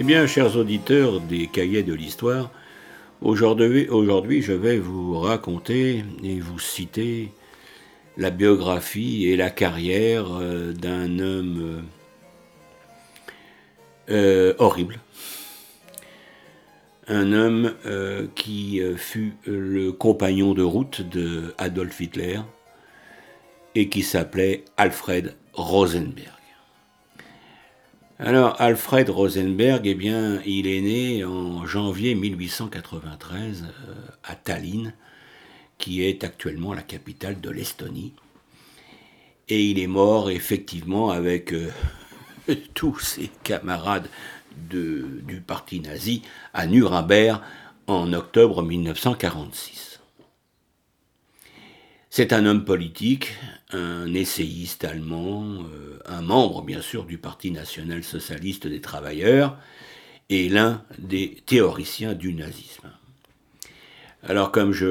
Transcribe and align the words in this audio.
Eh 0.00 0.02
bien, 0.02 0.26
chers 0.26 0.56
auditeurs 0.56 1.20
des 1.20 1.46
cahiers 1.46 1.82
de 1.82 1.92
l'histoire, 1.92 2.50
aujourd'hui, 3.20 4.40
je 4.40 4.54
vais 4.54 4.78
vous 4.78 5.20
raconter 5.20 6.02
et 6.24 6.40
vous 6.40 6.58
citer 6.58 7.32
la 8.16 8.30
biographie 8.30 9.26
et 9.26 9.36
la 9.36 9.50
carrière 9.50 10.24
euh, 10.32 10.72
d'un 10.72 11.18
homme 11.18 11.84
euh, 14.08 14.52
euh, 14.52 14.54
horrible. 14.56 15.00
Un 17.06 17.34
homme 17.34 17.74
qui 18.34 18.80
fut 18.96 19.34
le 19.44 19.90
compagnon 19.92 20.54
de 20.54 20.62
route 20.62 21.02
de 21.02 21.54
Adolf 21.58 22.00
Hitler 22.00 22.40
et 23.74 23.90
qui 23.90 24.02
s'appelait 24.02 24.64
Alfred 24.78 25.36
Rosenberg. 25.52 26.39
Alors, 28.22 28.60
Alfred 28.60 29.08
Rosenberg, 29.08 29.86
eh 29.86 29.94
bien, 29.94 30.42
il 30.44 30.66
est 30.66 30.82
né 30.82 31.24
en 31.24 31.64
janvier 31.64 32.14
1893 32.14 33.64
euh, 33.64 33.94
à 34.24 34.34
Tallinn, 34.34 34.92
qui 35.78 36.04
est 36.04 36.22
actuellement 36.22 36.74
la 36.74 36.82
capitale 36.82 37.40
de 37.40 37.48
l'Estonie. 37.48 38.12
Et 39.48 39.64
il 39.64 39.78
est 39.78 39.86
mort 39.86 40.28
effectivement 40.28 41.10
avec 41.10 41.54
euh, 41.54 41.70
tous 42.74 42.98
ses 42.98 43.30
camarades 43.42 44.10
du 44.68 45.42
parti 45.46 45.80
nazi 45.80 46.20
à 46.52 46.66
Nuremberg 46.66 47.40
en 47.86 48.12
octobre 48.12 48.62
1946. 48.62 49.89
C'est 52.12 52.32
un 52.32 52.44
homme 52.44 52.64
politique, 52.64 53.36
un 53.70 54.12
essayiste 54.14 54.82
allemand, 54.82 55.62
euh, 55.72 56.00
un 56.06 56.22
membre 56.22 56.62
bien 56.62 56.82
sûr 56.82 57.04
du 57.04 57.18
Parti 57.18 57.52
national-socialiste 57.52 58.66
des 58.66 58.80
travailleurs 58.80 59.56
et 60.28 60.48
l'un 60.48 60.82
des 60.98 61.36
théoriciens 61.46 62.14
du 62.14 62.34
nazisme. 62.34 62.90
Alors 64.24 64.50
comme 64.50 64.72
je 64.72 64.86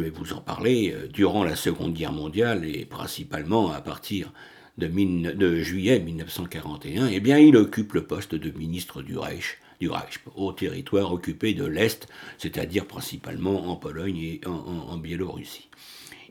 vais 0.00 0.10
vous 0.10 0.34
en 0.34 0.40
parler, 0.40 0.92
euh, 0.94 1.08
durant 1.08 1.42
la 1.42 1.56
Seconde 1.56 1.94
Guerre 1.94 2.12
mondiale 2.12 2.64
et 2.64 2.84
principalement 2.84 3.72
à 3.72 3.80
partir 3.80 4.32
de, 4.78 4.86
de 4.86 5.56
juillet 5.56 5.98
1941, 5.98 7.08
eh 7.08 7.18
bien, 7.18 7.38
il 7.38 7.56
occupe 7.56 7.94
le 7.94 8.06
poste 8.06 8.36
de 8.36 8.56
ministre 8.56 9.02
du 9.02 9.18
Reich 9.18 9.58
du 9.80 9.88
Reich, 9.88 10.20
au 10.34 10.52
territoire 10.52 11.12
occupé 11.12 11.54
de 11.54 11.64
l'Est, 11.64 12.08
c'est-à-dire 12.38 12.86
principalement 12.86 13.70
en 13.70 13.76
Pologne 13.76 14.18
et 14.18 14.40
en, 14.46 14.96
Biélorussie. 14.96 15.68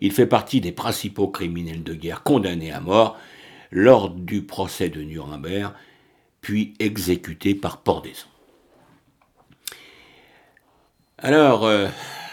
Il 0.02 0.12
fait 0.12 0.28
partie 0.28 0.62
des 0.62 0.72
principaux 0.72 1.30
criminels 1.30 1.84
de 1.84 1.94
guerre 1.94 2.23
condamnés 2.23 2.72
à 2.72 2.81
mort 2.81 3.17
lors 3.72 4.09
du 4.09 4.44
procès 4.44 4.89
de 4.89 5.02
Nuremberg, 5.02 5.73
puis 6.42 6.73
exécuté 6.80 7.56
par 7.56 7.81
pendaison. 7.81 8.28
Alors, 11.17 11.66
euh, 11.66 11.88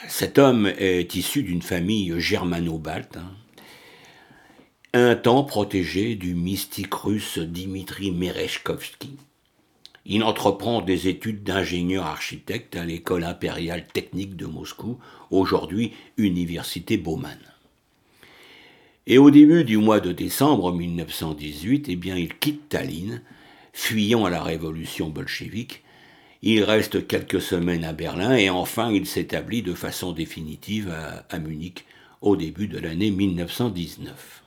cet 0.08 0.38
homme 0.38 0.66
est 0.66 1.14
issu 1.14 1.42
d'une 1.42 1.62
famille 1.62 2.20
germano-balte, 2.20 3.16
hein. 3.16 3.32
un 4.92 5.16
temps 5.16 5.42
protégé 5.42 6.16
du 6.16 6.34
mystique 6.34 6.92
russe 6.92 7.38
Dimitri 7.38 8.10
Merechkovski, 8.10 9.16
il 10.06 10.22
entreprend 10.22 10.82
des 10.82 11.08
études 11.08 11.42
d'ingénieur 11.42 12.04
architecte 12.04 12.76
à 12.76 12.84
l'école 12.84 13.24
impériale 13.24 13.86
technique 13.86 14.36
de 14.36 14.46
Moscou, 14.46 14.98
aujourd'hui 15.30 15.92
Université 16.18 16.98
Bauman. 16.98 17.38
Et 19.06 19.18
au 19.18 19.30
début 19.30 19.64
du 19.64 19.78
mois 19.78 20.00
de 20.00 20.12
décembre 20.12 20.72
1918, 20.72 21.86
eh 21.88 21.96
bien, 21.96 22.16
il 22.16 22.38
quitte 22.38 22.68
Tallinn, 22.68 23.22
fuyant 23.72 24.24
à 24.24 24.30
la 24.30 24.42
révolution 24.42 25.08
bolchevique. 25.08 25.82
Il 26.42 26.62
reste 26.64 27.06
quelques 27.06 27.40
semaines 27.40 27.84
à 27.84 27.94
Berlin 27.94 28.36
et 28.36 28.50
enfin 28.50 28.92
il 28.92 29.06
s'établit 29.06 29.62
de 29.62 29.74
façon 29.74 30.12
définitive 30.12 30.90
à, 30.90 31.24
à 31.34 31.38
Munich 31.38 31.86
au 32.20 32.36
début 32.36 32.68
de 32.68 32.78
l'année 32.78 33.10
1919 33.10 34.43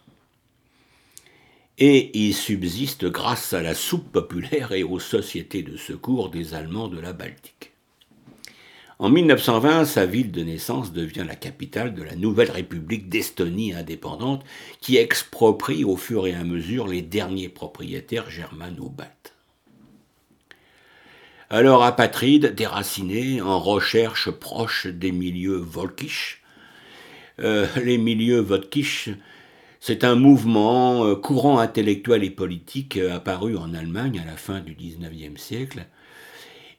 et 1.78 2.18
il 2.18 2.34
subsiste 2.34 3.06
grâce 3.06 3.54
à 3.54 3.62
la 3.62 3.76
soupe 3.76 4.12
populaire 4.12 4.72
et 4.72 4.84
aux 4.84 5.00
sociétés 5.00 5.62
de 5.62 5.78
secours 5.78 6.30
des 6.30 6.54
Allemands 6.54 6.88
de 6.88 7.00
la 7.00 7.14
Baltique. 7.14 7.74
En 9.00 9.10
1920, 9.10 9.86
sa 9.86 10.08
ville 10.08 10.32
de 10.32 10.42
naissance 10.42 10.92
devient 10.92 11.26
la 11.28 11.36
capitale 11.36 11.94
de 11.94 12.02
la 12.02 12.16
nouvelle 12.16 12.50
République 12.50 13.10
d'Estonie 13.10 13.74
indépendante 13.74 14.44
qui 14.82 14.98
exproprie 14.98 15.84
au 15.84 15.96
fur 15.96 16.26
et 16.26 16.34
à 16.34 16.44
mesure 16.44 16.88
les 16.88 17.04
derniers 17.04 17.50
propriétaires 17.50 18.32
germano-baltes. 18.32 19.36
Alors 21.52 21.84
apatride, 21.84 22.56
déraciné, 22.56 23.40
en 23.40 23.60
recherche 23.60 24.32
proche 24.32 24.88
des 24.88 25.12
milieux 25.12 25.58
volkisch, 25.58 26.42
euh, 27.40 27.68
les 27.84 28.00
milieux 28.00 28.40
volkisch 28.40 29.10
c'est 29.80 30.04
un 30.04 30.16
mouvement 30.16 31.06
euh, 31.06 31.16
courant 31.16 31.60
intellectuel 31.60 32.24
et 32.24 32.30
politique 32.30 32.98
euh, 32.98 33.16
apparu 33.16 33.58
en 33.58 33.74
Allemagne 33.74 34.20
à 34.20 34.26
la 34.26 34.38
fin 34.38 34.60
du 34.60 34.74
XIXe 34.74 35.40
siècle 35.40 35.86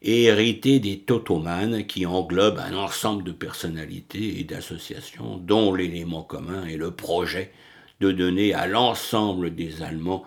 et 0.03 0.25
hérité 0.25 0.79
des 0.79 1.01
Totomanes 1.01 1.85
qui 1.87 2.07
englobent 2.07 2.61
un 2.61 2.77
ensemble 2.77 3.25
de 3.25 3.33
personnalités 3.33 4.41
et 4.41 4.45
d'associations 4.45 5.39
dont 5.39 5.75
l'élément 5.75 6.23
commun 6.23 6.67
est 6.67 6.77
le 6.77 6.93
projet 6.93 7.53
de 8.01 8.13
donner 8.13 8.55
à 8.55 8.67
l'ensemble 8.67 9.55
des 9.55 9.83
Allemands 9.83 10.25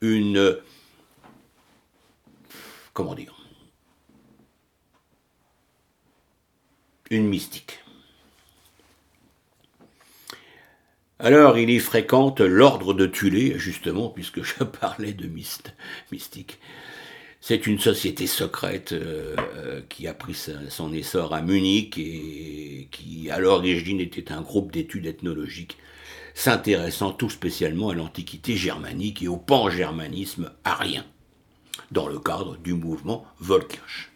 une 0.00 0.56
comment 2.92 3.14
dire 3.14 3.34
une 7.10 7.26
mystique. 7.26 7.80
Alors 11.22 11.58
il 11.58 11.68
y 11.68 11.78
fréquente 11.80 12.40
l'ordre 12.40 12.94
de 12.94 13.04
Tulé, 13.04 13.58
justement, 13.58 14.08
puisque 14.08 14.42
je 14.42 14.64
parlais 14.80 15.12
de 15.12 15.26
mystique. 15.26 16.58
C'est 17.42 17.66
une 17.66 17.78
société 17.78 18.26
secrète 18.26 18.92
euh, 18.92 19.82
qui 19.90 20.06
a 20.06 20.14
pris 20.14 20.34
son 20.70 20.92
essor 20.94 21.34
à 21.34 21.42
Munich 21.42 21.98
et 21.98 22.88
qui, 22.90 23.30
à 23.30 23.38
l'origine, 23.38 24.00
était 24.00 24.32
un 24.32 24.40
groupe 24.40 24.72
d'études 24.72 25.06
ethnologiques 25.06 25.76
s'intéressant 26.32 27.12
tout 27.12 27.28
spécialement 27.28 27.90
à 27.90 27.94
l'antiquité 27.94 28.56
germanique 28.56 29.22
et 29.22 29.28
au 29.28 29.36
pan-germanisme 29.36 30.50
arien, 30.64 31.04
dans 31.90 32.08
le 32.08 32.18
cadre 32.18 32.56
du 32.56 32.72
mouvement 32.72 33.26
Volkirch 33.40 34.10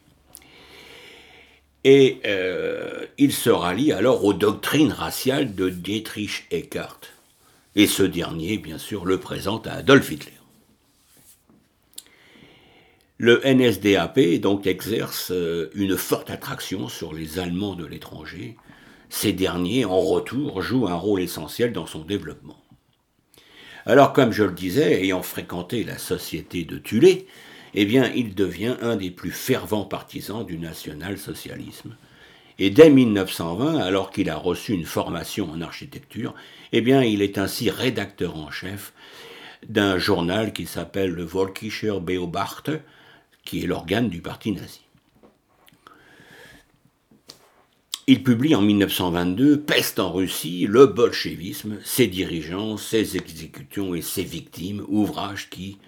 et 1.85 2.21
euh, 2.25 3.07
il 3.19 3.33
se 3.33 3.51
rallie 3.51 3.93
alors 3.93 4.25
aux 4.25 4.33
doctrines 4.33 4.93
raciales 4.93 5.55
de 5.55 5.69
Dietrich 5.69 6.47
Eckart. 6.51 7.01
Et 7.77 7.87
ce 7.87 8.03
dernier, 8.03 8.57
bien 8.57 8.79
sûr, 8.79 9.05
le 9.05 9.19
présente 9.19 9.67
à 9.67 9.75
Adolf 9.75 10.11
Hitler. 10.11 10.33
Le 13.19 13.41
NSDAP 13.45 14.41
donc 14.41 14.67
exerce 14.67 15.31
euh, 15.31 15.71
une 15.75 15.97
forte 15.97 16.31
attraction 16.31 16.89
sur 16.89 17.13
les 17.13 17.39
Allemands 17.39 17.77
de 17.77 17.87
l'étranger. 17.87 18.57
Ces 19.09 19.33
derniers, 19.33 19.85
en 19.85 20.01
retour, 20.01 20.63
jouent 20.63 20.89
un 20.89 20.97
rôle 20.97 21.21
essentiel 21.21 21.73
dans 21.73 21.87
son 21.87 22.01
développement. 22.01 22.61
Alors, 23.87 24.13
comme 24.13 24.33
je 24.33 24.45
le 24.45 24.53
disais, 24.53 25.03
ayant 25.03 25.23
fréquenté 25.23 25.85
la 25.85 25.99
société 25.99 26.65
de 26.65 26.79
Tulé, 26.79 27.27
eh 27.75 27.85
bien, 27.85 28.11
il 28.15 28.35
devient 28.35 28.77
un 28.81 28.97
des 28.97 29.11
plus 29.11 29.33
fervents 29.33 29.85
partisans 29.85 30.47
du 30.47 30.59
national-socialisme. 30.59 31.97
Et 32.59 32.71
dès 32.71 32.89
1920, 32.89 33.79
alors 33.79 34.11
qu'il 34.11 34.31
a 34.31 34.37
reçu 34.37 34.73
une 34.73 34.85
formation 34.85 35.51
en 35.51 35.61
architecture, 35.61 36.35
eh 36.73 36.81
bien, 36.81 37.03
il 37.03 37.21
est 37.21 37.37
ainsi 37.37 37.71
rédacteur 37.71 38.37
en 38.37 38.51
chef 38.51 38.93
d'un 39.69 39.99
journal 39.99 40.53
qui 40.53 40.67
s'appelle 40.67 41.11
le 41.11 41.25
Volkischer 41.25 41.99
Beobachter, 42.01 42.79
qui 43.45 43.65
est 43.65 43.67
l'organe 43.67 44.09
du 44.09 44.21
parti 44.21 44.53
nazi. 44.53 44.83
Il 48.07 48.23
publie 48.23 48.55
en 48.55 48.61
1922 48.61 49.63
Peste 49.63 49.99
en 49.99 50.13
Russie, 50.13 50.67
le 50.69 50.87
bolchevisme, 50.87 51.79
ses 51.83 52.07
dirigeants, 52.07 52.77
ses 52.77 53.17
exécutions 53.17 53.95
et 53.95 54.03
ses 54.03 54.25
victimes, 54.25 54.85
ouvrage 54.89 55.49
qui, 55.49 55.79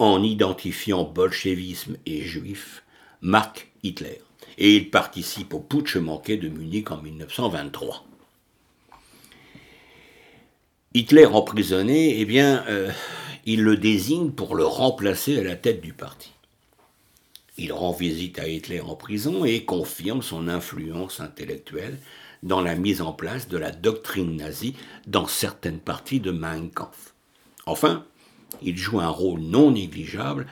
en 0.00 0.22
identifiant 0.22 1.04
bolchevisme 1.04 1.98
et 2.06 2.22
juif, 2.22 2.82
marque 3.20 3.70
Hitler. 3.82 4.22
Et 4.56 4.74
il 4.74 4.90
participe 4.90 5.52
au 5.52 5.60
putsch 5.60 5.96
manqué 5.96 6.38
de 6.38 6.48
Munich 6.48 6.90
en 6.90 7.02
1923. 7.02 8.06
Hitler 10.94 11.26
emprisonné, 11.26 12.18
eh 12.18 12.24
bien, 12.24 12.64
euh, 12.68 12.90
il 13.44 13.62
le 13.62 13.76
désigne 13.76 14.30
pour 14.30 14.56
le 14.56 14.64
remplacer 14.64 15.38
à 15.38 15.44
la 15.44 15.54
tête 15.54 15.82
du 15.82 15.92
parti. 15.92 16.32
Il 17.58 17.70
rend 17.74 17.92
visite 17.92 18.38
à 18.38 18.48
Hitler 18.48 18.80
en 18.80 18.96
prison 18.96 19.44
et 19.44 19.66
confirme 19.66 20.22
son 20.22 20.48
influence 20.48 21.20
intellectuelle 21.20 21.98
dans 22.42 22.62
la 22.62 22.74
mise 22.74 23.02
en 23.02 23.12
place 23.12 23.48
de 23.48 23.58
la 23.58 23.70
doctrine 23.70 24.36
nazie 24.36 24.74
dans 25.06 25.26
certaines 25.26 25.78
parties 25.78 26.20
de 26.20 26.30
Mein 26.30 26.70
Kampf. 26.70 27.12
Enfin, 27.66 28.06
il 28.62 28.76
joue 28.76 29.00
un 29.00 29.08
rôle 29.08 29.40
non 29.40 29.72
négligeable 29.72 30.46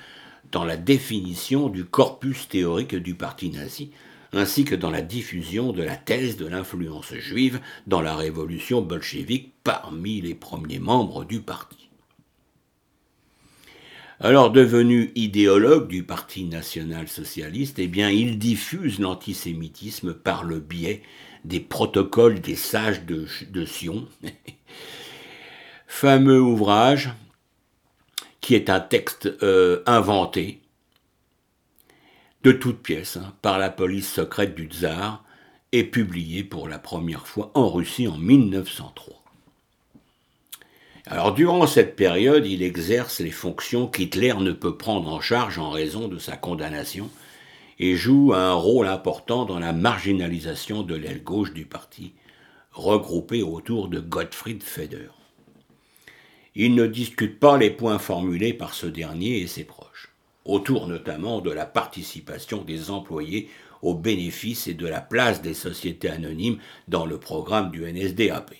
dans 0.52 0.64
la 0.64 0.76
définition 0.76 1.68
du 1.68 1.84
corpus 1.84 2.48
théorique 2.48 2.94
du 2.94 3.14
parti 3.14 3.50
nazi, 3.50 3.90
ainsi 4.32 4.64
que 4.64 4.74
dans 4.74 4.90
la 4.90 5.02
diffusion 5.02 5.72
de 5.72 5.82
la 5.82 5.96
thèse 5.96 6.36
de 6.36 6.46
l'influence 6.46 7.14
juive 7.14 7.60
dans 7.86 8.00
la 8.00 8.16
révolution 8.16 8.82
bolchevique 8.82 9.52
parmi 9.64 10.20
les 10.20 10.34
premiers 10.34 10.78
membres 10.78 11.24
du 11.24 11.40
parti. 11.40 11.88
Alors 14.20 14.50
devenu 14.50 15.12
idéologue 15.14 15.86
du 15.86 16.02
Parti 16.02 16.44
national-socialiste, 16.44 17.78
eh 17.78 17.84
il 17.84 18.38
diffuse 18.38 18.98
l'antisémitisme 18.98 20.12
par 20.12 20.42
le 20.42 20.58
biais 20.58 21.02
des 21.44 21.60
protocoles 21.60 22.40
des 22.40 22.56
sages 22.56 23.04
de, 23.04 23.64
Sion, 23.64 24.08
fameux 25.86 26.40
ouvrage 26.40 27.10
qui 28.48 28.54
est 28.54 28.70
un 28.70 28.80
texte 28.80 29.28
euh, 29.42 29.82
inventé 29.84 30.62
de 32.44 32.50
toutes 32.50 32.82
pièces 32.82 33.18
hein, 33.18 33.34
par 33.42 33.58
la 33.58 33.68
police 33.68 34.10
secrète 34.10 34.54
du 34.54 34.68
tsar 34.68 35.22
et 35.72 35.84
publié 35.84 36.44
pour 36.44 36.66
la 36.66 36.78
première 36.78 37.26
fois 37.26 37.50
en 37.52 37.68
Russie 37.68 38.08
en 38.08 38.16
1903. 38.16 39.22
Alors 41.04 41.34
durant 41.34 41.66
cette 41.66 41.94
période, 41.94 42.46
il 42.46 42.62
exerce 42.62 43.20
les 43.20 43.32
fonctions 43.32 43.86
qu'Hitler 43.86 44.32
ne 44.40 44.52
peut 44.52 44.78
prendre 44.78 45.12
en 45.12 45.20
charge 45.20 45.58
en 45.58 45.68
raison 45.68 46.08
de 46.08 46.18
sa 46.18 46.38
condamnation 46.38 47.10
et 47.78 47.96
joue 47.96 48.32
un 48.32 48.54
rôle 48.54 48.86
important 48.86 49.44
dans 49.44 49.58
la 49.58 49.74
marginalisation 49.74 50.84
de 50.84 50.94
l'aile 50.94 51.22
gauche 51.22 51.52
du 51.52 51.66
parti, 51.66 52.14
regroupée 52.72 53.42
autour 53.42 53.88
de 53.88 54.00
Gottfried 54.00 54.62
Feder. 54.62 55.10
Il 56.60 56.74
ne 56.74 56.88
discute 56.88 57.38
pas 57.38 57.56
les 57.56 57.70
points 57.70 58.00
formulés 58.00 58.52
par 58.52 58.74
ce 58.74 58.86
dernier 58.86 59.38
et 59.38 59.46
ses 59.46 59.62
proches, 59.62 60.08
autour 60.44 60.88
notamment 60.88 61.40
de 61.40 61.52
la 61.52 61.64
participation 61.64 62.64
des 62.64 62.90
employés 62.90 63.48
aux 63.80 63.94
bénéfices 63.94 64.66
et 64.66 64.74
de 64.74 64.88
la 64.88 65.00
place 65.00 65.40
des 65.40 65.54
sociétés 65.54 66.10
anonymes 66.10 66.58
dans 66.88 67.06
le 67.06 67.20
programme 67.20 67.70
du 67.70 67.84
NSDAP. 67.84 68.56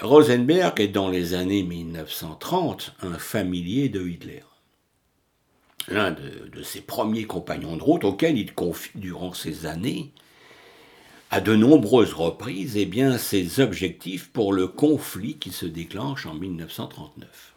Rosenberg 0.00 0.80
est 0.80 0.88
dans 0.88 1.08
les 1.08 1.34
années 1.34 1.62
1930 1.62 2.96
un 3.02 3.18
familier 3.18 3.88
de 3.88 4.04
Hitler. 4.04 4.42
L'un 5.86 6.10
de, 6.10 6.62
ses 6.64 6.80
premiers 6.80 7.26
compagnons 7.26 7.76
de 7.76 7.82
route 7.82 8.02
auquel 8.02 8.36
il 8.36 8.54
confie 8.54 8.90
durant 8.96 9.34
ces 9.34 9.66
années 9.66 10.12
à 11.32 11.40
de 11.40 11.56
nombreuses 11.56 12.12
reprises 12.12 12.76
eh 12.76 12.84
bien, 12.84 13.16
ses 13.16 13.58
objectifs 13.58 14.30
pour 14.30 14.52
le 14.52 14.68
conflit 14.68 15.38
qui 15.38 15.50
se 15.50 15.64
déclenche 15.64 16.26
en 16.26 16.34
1939, 16.34 17.54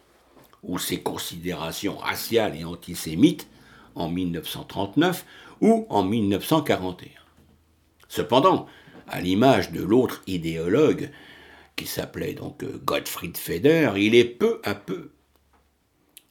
ou 0.63 0.80
ses 0.80 1.01
considérations 1.01 1.98
raciales 1.98 2.56
et 2.56 2.63
antisémites 2.63 3.50
en 3.94 4.07
1939 4.07 5.25
ou 5.60 5.86
en 5.89 6.04
1941. 6.04 7.10
Cependant, 8.07 8.68
à 9.10 9.19
l'image 9.19 9.74
de 9.74 9.83
l'autre 9.83 10.21
idéologue 10.25 11.12
qui 11.75 11.86
s'appelait 11.86 12.33
donc 12.33 12.63
euh, 12.63 12.81
Gottfried 12.86 13.36
Feder, 13.36 13.92
il 13.98 14.16
est 14.16 14.24
peu 14.24 14.62
à 14.63 14.74
peu 14.74 15.12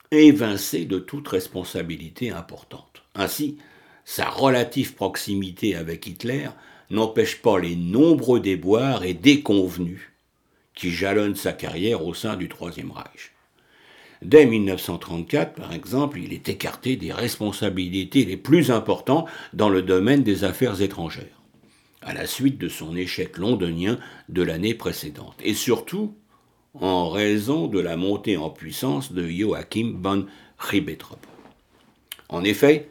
évincé 0.09 0.85
de 0.85 0.97
toute 0.97 1.27
responsabilité 1.27 2.31
importante. 2.31 3.03
Ainsi, 3.13 3.59
sa 4.03 4.31
relative 4.31 4.95
proximité 4.95 5.75
avec 5.75 6.07
Hitler 6.07 6.49
n'empêche 6.89 7.41
pas 7.41 7.59
les 7.59 7.75
nombreux 7.75 8.39
déboires 8.39 9.03
et 9.03 9.13
déconvenus 9.13 10.01
qui 10.75 10.91
jalonnent 10.91 11.35
sa 11.35 11.53
carrière 11.53 12.05
au 12.05 12.13
sein 12.13 12.35
du 12.35 12.49
Troisième 12.49 12.91
Reich. 12.91 13.31
Dès 14.21 14.45
1934, 14.45 15.53
par 15.53 15.73
exemple, 15.73 16.19
il 16.19 16.33
est 16.33 16.49
écarté 16.49 16.95
des 16.95 17.11
responsabilités 17.11 18.25
les 18.25 18.37
plus 18.37 18.71
importantes 18.71 19.27
dans 19.53 19.69
le 19.69 19.81
domaine 19.81 20.23
des 20.23 20.43
affaires 20.43 20.81
étrangères, 20.81 21.41
à 22.01 22.13
la 22.13 22.25
suite 22.25 22.57
de 22.57 22.69
son 22.69 22.95
échec 22.95 23.37
londonien 23.37 23.99
de 24.29 24.41
l'année 24.41 24.73
précédente, 24.73 25.35
et 25.43 25.53
surtout 25.53 26.15
en 26.73 27.09
raison 27.09 27.67
de 27.67 27.79
la 27.79 27.95
montée 27.95 28.37
en 28.37 28.49
puissance 28.49 29.11
de 29.11 29.27
Joachim 29.27 29.97
von 30.01 30.25
Ribbentrop. 30.57 31.25
En 32.29 32.43
effet, 32.43 32.89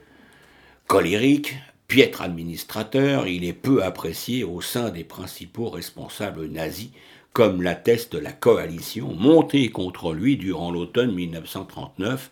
colérique, 0.86 1.56
Piètre 1.88 2.22
administrateur, 2.22 3.28
il 3.28 3.44
est 3.44 3.52
peu 3.52 3.82
apprécié 3.82 4.42
au 4.42 4.60
sein 4.60 4.90
des 4.90 5.04
principaux 5.04 5.68
responsables 5.68 6.46
nazis, 6.46 6.90
comme 7.32 7.62
l'atteste 7.62 8.14
la 8.14 8.32
coalition 8.32 9.12
montée 9.12 9.70
contre 9.70 10.14
lui 10.14 10.36
durant 10.36 10.70
l'automne 10.70 11.12
1939, 11.12 12.30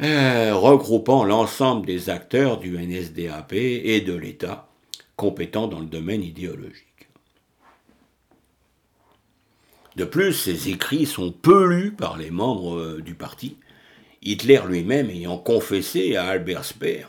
euh, 0.00 0.54
regroupant 0.54 1.24
l'ensemble 1.24 1.86
des 1.86 2.08
acteurs 2.08 2.58
du 2.58 2.78
NSDAP 2.78 3.52
et 3.54 4.00
de 4.00 4.14
l'État 4.14 4.68
compétents 5.16 5.66
dans 5.66 5.80
le 5.80 5.86
domaine 5.86 6.22
idéologique. 6.22 7.08
De 9.96 10.04
plus, 10.04 10.32
ses 10.32 10.68
écrits 10.68 11.06
sont 11.06 11.32
peu 11.32 11.66
lus 11.66 11.90
par 11.90 12.16
les 12.16 12.30
membres 12.30 12.78
euh, 12.78 13.02
du 13.02 13.14
parti, 13.14 13.56
Hitler 14.22 14.60
lui-même 14.68 15.10
ayant 15.10 15.38
confessé 15.38 16.14
à 16.14 16.26
Albert 16.26 16.64
Speer 16.64 17.06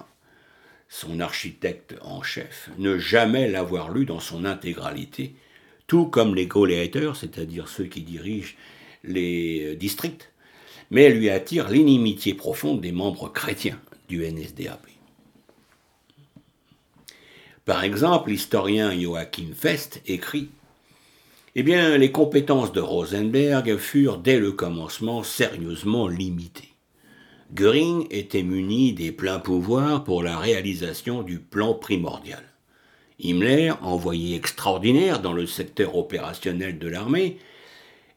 son 0.89 1.19
architecte 1.19 1.95
en 2.01 2.23
chef, 2.23 2.69
ne 2.79 2.97
jamais 2.97 3.47
l'avoir 3.47 3.91
lu 3.91 4.05
dans 4.05 4.19
son 4.19 4.43
intégralité, 4.43 5.35
tout 5.85 6.07
comme 6.07 6.35
les 6.35 6.47
Gauleiter, 6.47 7.11
c'est-à-dire 7.15 7.69
ceux 7.69 7.85
qui 7.85 8.01
dirigent 8.01 8.55
les 9.03 9.75
districts, 9.75 10.31
mais 10.89 11.09
lui 11.09 11.29
attire 11.29 11.69
l'inimitié 11.69 12.33
profonde 12.33 12.81
des 12.81 12.91
membres 12.91 13.31
chrétiens 13.31 13.79
du 14.07 14.25
NSDAP. 14.25 14.85
Par 17.65 17.83
exemple, 17.83 18.31
l'historien 18.31 18.99
Joachim 18.99 19.53
Fest 19.55 20.01
écrit 20.07 20.49
Eh 21.53 21.61
bien, 21.61 21.97
les 21.97 22.11
compétences 22.11 22.73
de 22.73 22.81
Rosenberg 22.81 23.77
furent 23.77 24.17
dès 24.17 24.39
le 24.39 24.51
commencement 24.51 25.21
sérieusement 25.21 26.07
limitées. 26.07 26.68
Göring 27.51 28.05
était 28.11 28.43
muni 28.43 28.93
des 28.93 29.11
pleins 29.11 29.39
pouvoirs 29.39 30.03
pour 30.03 30.21
la 30.21 30.37
réalisation 30.37 31.23
du 31.23 31.39
plan 31.39 31.73
primordial. 31.73 32.43
Himmler, 33.19 33.71
envoyé 33.81 34.35
extraordinaire 34.35 35.19
dans 35.19 35.33
le 35.33 35.47
secteur 35.47 35.97
opérationnel 35.97 36.77
de 36.77 36.87
l'armée, 36.87 37.39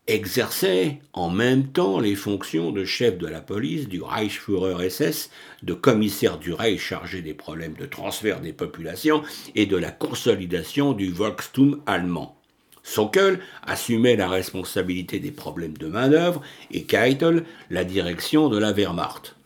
exerçait 0.07 0.99
en 1.15 1.31
même 1.31 1.69
temps 1.69 1.99
les 1.99 2.15
fonctions 2.15 2.73
de 2.73 2.85
chef 2.85 3.17
de 3.17 3.27
la 3.27 3.41
police, 3.41 3.89
du 3.89 4.03
Reichsführer 4.03 4.91
SS, 4.91 5.31
de 5.63 5.73
commissaire 5.73 6.39
du 6.39 6.53
Reich 6.53 6.81
chargé 6.81 7.23
des 7.23 7.35
problèmes 7.35 7.75
de 7.75 7.87
transfert 7.87 8.41
des 8.41 8.53
populations 8.53 9.23
et 9.55 9.65
de 9.65 9.77
la 9.79 9.91
consolidation 9.91 10.93
du 10.93 11.11
Volkstum 11.11 11.81
allemand. 11.87 12.42
Sockel 12.83 13.41
assumait 13.63 14.17
la 14.17 14.29
responsabilité 14.29 15.21
des 15.21 15.31
problèmes 15.31 15.77
de 15.77 15.87
main-d'œuvre 15.87 16.43
et 16.71 16.85
Keitel 16.85 17.45
la 17.71 17.85
direction 17.85 18.49
de 18.49 18.59
la 18.59 18.73
Wehrmacht. 18.73 19.37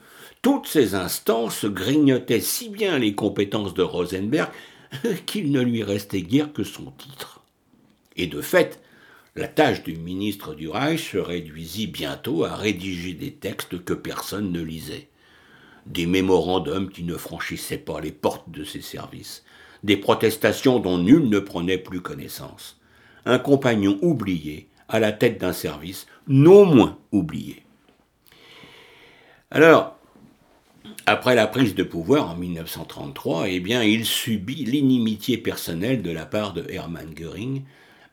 Toutes 0.42 0.66
ces 0.66 0.94
instances 0.94 1.64
grignotaient 1.64 2.40
si 2.40 2.68
bien 2.68 2.98
les 2.98 3.14
compétences 3.14 3.74
de 3.74 3.82
Rosenberg 3.82 4.50
qu'il 5.26 5.50
ne 5.50 5.60
lui 5.60 5.82
restait 5.82 6.22
guère 6.22 6.52
que 6.52 6.64
son 6.64 6.92
titre. 6.92 7.42
Et 8.16 8.26
de 8.26 8.40
fait, 8.40 8.80
la 9.34 9.48
tâche 9.48 9.82
du 9.82 9.96
ministre 9.96 10.54
du 10.54 10.68
Reich 10.68 11.10
se 11.10 11.18
réduisit 11.18 11.92
bientôt 11.92 12.44
à 12.44 12.54
rédiger 12.54 13.12
des 13.12 13.32
textes 13.32 13.84
que 13.84 13.92
personne 13.92 14.50
ne 14.50 14.62
lisait, 14.62 15.08
des 15.84 16.06
mémorandums 16.06 16.90
qui 16.90 17.02
ne 17.02 17.16
franchissaient 17.16 17.76
pas 17.76 18.00
les 18.00 18.12
portes 18.12 18.50
de 18.50 18.64
ses 18.64 18.80
services, 18.80 19.44
des 19.84 19.98
protestations 19.98 20.78
dont 20.78 20.96
nul 20.96 21.28
ne 21.28 21.38
prenait 21.38 21.76
plus 21.76 22.00
connaissance, 22.00 22.80
un 23.26 23.38
compagnon 23.38 23.98
oublié 24.00 24.68
à 24.88 25.00
la 25.00 25.12
tête 25.12 25.38
d'un 25.38 25.52
service 25.52 26.06
non 26.28 26.64
moins 26.64 26.98
oublié. 27.12 27.62
Alors, 29.50 29.96
après 31.06 31.34
la 31.34 31.46
prise 31.46 31.74
de 31.74 31.82
pouvoir 31.82 32.30
en 32.30 32.36
1933, 32.36 33.48
eh 33.48 33.60
bien, 33.60 33.82
il 33.82 34.04
subit 34.04 34.64
l'inimitié 34.64 35.38
personnelle 35.38 36.02
de 36.02 36.10
la 36.10 36.26
part 36.26 36.52
de 36.52 36.64
Hermann 36.68 37.12
Göring, 37.14 37.62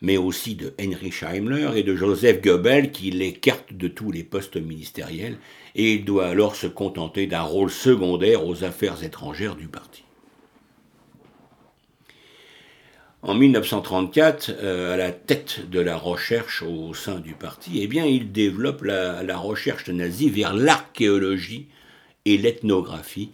mais 0.01 0.17
aussi 0.17 0.55
de 0.55 0.73
Heinrich 0.77 1.23
Heimler 1.23 1.71
et 1.75 1.83
de 1.83 1.95
Joseph 1.95 2.41
Goebbels 2.41 2.91
qui 2.91 3.09
l'écartent 3.09 3.73
de 3.73 3.87
tous 3.87 4.11
les 4.11 4.23
postes 4.23 4.57
ministériels, 4.57 5.37
et 5.75 5.93
il 5.93 6.05
doit 6.05 6.27
alors 6.27 6.55
se 6.55 6.67
contenter 6.67 7.25
d'un 7.25 7.41
rôle 7.41 7.71
secondaire 7.71 8.45
aux 8.45 8.63
affaires 8.63 9.03
étrangères 9.03 9.55
du 9.55 9.67
parti. 9.67 10.02
En 13.25 13.35
1934, 13.35 14.51
euh, 14.61 14.93
à 14.93 14.97
la 14.97 15.13
tête 15.13 15.69
de 15.69 15.79
la 15.79 15.95
recherche 15.95 16.61
au 16.61 16.93
sein 16.93 17.21
du 17.21 17.35
parti, 17.35 17.79
eh 17.81 18.09
il 18.09 18.33
développe 18.33 18.83
la, 18.83 19.37
recherche 19.37 19.87
nazie 19.87 20.29
vers 20.29 20.53
l'archéologie 20.53 21.67
et 22.25 22.37
l'ethnographie. 22.37 23.31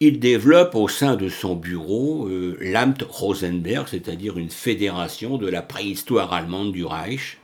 Il 0.00 0.18
développe 0.18 0.74
au 0.74 0.88
sein 0.88 1.14
de 1.14 1.28
son 1.28 1.54
bureau 1.54 2.26
euh, 2.26 2.58
l'Amt 2.60 3.00
Rosenberg, 3.08 3.86
c'est-à-dire 3.88 4.36
une 4.38 4.50
fédération 4.50 5.38
de 5.38 5.46
la 5.46 5.62
préhistoire 5.62 6.32
allemande 6.32 6.72
du 6.72 6.84
Reich. 6.84 7.38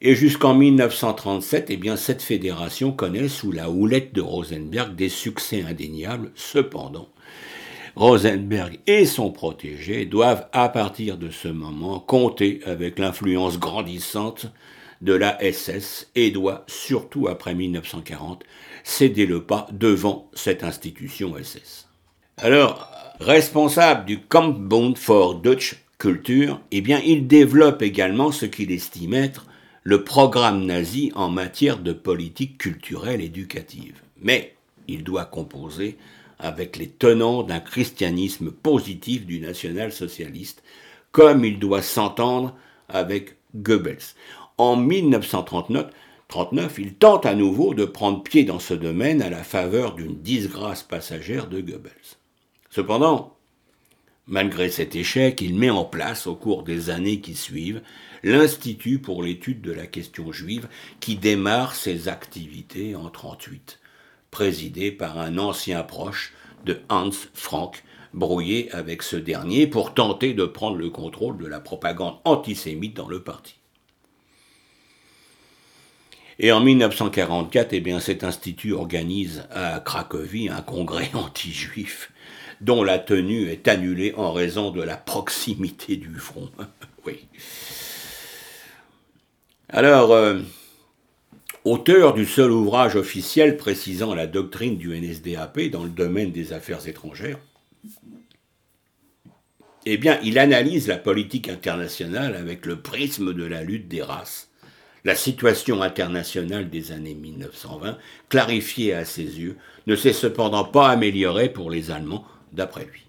Et 0.00 0.14
jusqu'en 0.14 0.54
1937, 0.54 1.68
eh 1.68 1.96
cette 1.98 2.22
fédération 2.22 2.90
connaît 2.90 3.28
sous 3.28 3.52
la 3.52 3.68
houlette 3.68 4.14
de 4.14 4.22
Rosenberg 4.22 4.94
des 4.96 5.10
succès 5.10 5.62
indéniables. 5.62 6.32
Cependant, 6.34 7.10
Rosenberg 7.94 8.78
et 8.86 9.04
son 9.04 9.30
protégé 9.30 10.06
doivent, 10.06 10.46
à 10.52 10.68
partir 10.68 11.18
de 11.18 11.30
ce 11.30 11.48
moment, 11.48 12.00
compter 12.00 12.60
avec 12.64 12.98
l'influence 12.98 13.58
grandissante 13.58 14.46
de 15.02 15.12
la 15.12 15.38
SS 15.40 16.08
et 16.14 16.30
doit, 16.30 16.64
surtout 16.68 17.28
après 17.28 17.54
1940, 17.54 18.44
céder 18.84 19.26
le 19.26 19.42
pas 19.42 19.66
devant 19.72 20.30
cette 20.32 20.64
institution 20.64 21.34
SS. 21.36 21.88
Alors, 22.38 22.88
responsable 23.20 24.06
du 24.06 24.20
Kampfbund 24.20 24.96
for 24.96 25.34
Deutsche 25.34 25.76
Kultur, 25.98 26.60
eh 26.70 26.80
bien, 26.80 27.00
il 27.04 27.26
développe 27.26 27.82
également 27.82 28.32
ce 28.32 28.46
qu'il 28.46 28.72
estime 28.72 29.14
être 29.14 29.46
le 29.84 30.04
programme 30.04 30.64
nazi 30.64 31.12
en 31.14 31.28
matière 31.28 31.78
de 31.78 31.92
politique 31.92 32.58
culturelle 32.58 33.20
éducative. 33.20 34.00
Mais 34.20 34.54
il 34.88 35.04
doit 35.04 35.24
composer 35.24 35.98
avec 36.42 36.76
les 36.76 36.88
tenants 36.88 37.44
d'un 37.44 37.60
christianisme 37.60 38.50
positif 38.50 39.24
du 39.24 39.40
national-socialiste, 39.40 40.62
comme 41.12 41.44
il 41.44 41.58
doit 41.58 41.82
s'entendre 41.82 42.54
avec 42.88 43.36
Goebbels. 43.54 44.14
En 44.58 44.76
1939, 44.76 46.78
il 46.78 46.94
tente 46.94 47.26
à 47.26 47.34
nouveau 47.34 47.74
de 47.74 47.84
prendre 47.84 48.22
pied 48.22 48.44
dans 48.44 48.58
ce 48.58 48.74
domaine 48.74 49.22
à 49.22 49.30
la 49.30 49.44
faveur 49.44 49.94
d'une 49.94 50.20
disgrâce 50.20 50.82
passagère 50.82 51.48
de 51.48 51.60
Goebbels. 51.60 52.16
Cependant, 52.70 53.36
malgré 54.26 54.68
cet 54.68 54.96
échec, 54.96 55.40
il 55.40 55.54
met 55.54 55.70
en 55.70 55.84
place 55.84 56.26
au 56.26 56.34
cours 56.34 56.64
des 56.64 56.90
années 56.90 57.20
qui 57.20 57.34
suivent 57.34 57.82
l'Institut 58.24 58.98
pour 58.98 59.22
l'étude 59.22 59.60
de 59.60 59.72
la 59.72 59.86
question 59.86 60.32
juive 60.32 60.68
qui 60.98 61.16
démarre 61.16 61.76
ses 61.76 62.08
activités 62.08 62.96
en 62.96 63.10
1938 63.10 63.78
présidé 64.32 64.90
par 64.90 65.20
un 65.20 65.38
ancien 65.38 65.84
proche 65.84 66.32
de 66.64 66.80
Hans 66.88 67.10
Frank, 67.34 67.84
brouillé 68.14 68.72
avec 68.72 69.02
ce 69.04 69.16
dernier 69.16 69.68
pour 69.68 69.94
tenter 69.94 70.34
de 70.34 70.44
prendre 70.44 70.76
le 70.76 70.90
contrôle 70.90 71.38
de 71.38 71.46
la 71.46 71.60
propagande 71.60 72.16
antisémite 72.24 72.96
dans 72.96 73.08
le 73.08 73.22
parti. 73.22 73.54
Et 76.38 76.50
en 76.50 76.60
1944, 76.60 77.72
eh 77.72 78.00
cet 78.00 78.24
institut 78.24 78.72
organise 78.72 79.46
à 79.52 79.80
Cracovie 79.80 80.48
un 80.48 80.62
congrès 80.62 81.10
anti-juif 81.14 82.10
dont 82.60 82.82
la 82.82 82.98
tenue 82.98 83.48
est 83.48 83.68
annulée 83.68 84.14
en 84.16 84.32
raison 84.32 84.70
de 84.70 84.82
la 84.82 84.96
proximité 84.96 85.96
du 85.96 86.14
front. 86.14 86.50
oui. 87.06 87.26
Alors, 89.68 90.12
euh, 90.12 90.40
auteur 91.64 92.14
du 92.14 92.26
seul 92.26 92.50
ouvrage 92.50 92.96
officiel 92.96 93.56
précisant 93.56 94.14
la 94.14 94.26
doctrine 94.26 94.76
du 94.76 94.98
NSDAP 94.98 95.70
dans 95.70 95.84
le 95.84 95.90
domaine 95.90 96.32
des 96.32 96.52
affaires 96.52 96.88
étrangères, 96.88 97.38
eh 99.84 99.96
bien, 99.96 100.18
il 100.22 100.38
analyse 100.38 100.86
la 100.86 100.96
politique 100.96 101.48
internationale 101.48 102.36
avec 102.36 102.66
le 102.66 102.76
prisme 102.76 103.34
de 103.34 103.44
la 103.44 103.62
lutte 103.62 103.88
des 103.88 104.02
races. 104.02 104.48
La 105.04 105.16
situation 105.16 105.82
internationale 105.82 106.70
des 106.70 106.92
années 106.92 107.14
1920, 107.14 107.98
clarifiée 108.28 108.94
à 108.94 109.04
ses 109.04 109.24
yeux, 109.40 109.56
ne 109.88 109.96
s'est 109.96 110.12
cependant 110.12 110.64
pas 110.64 110.90
améliorée 110.90 111.48
pour 111.48 111.70
les 111.70 111.90
Allemands, 111.90 112.24
d'après 112.52 112.84
lui. 112.84 113.02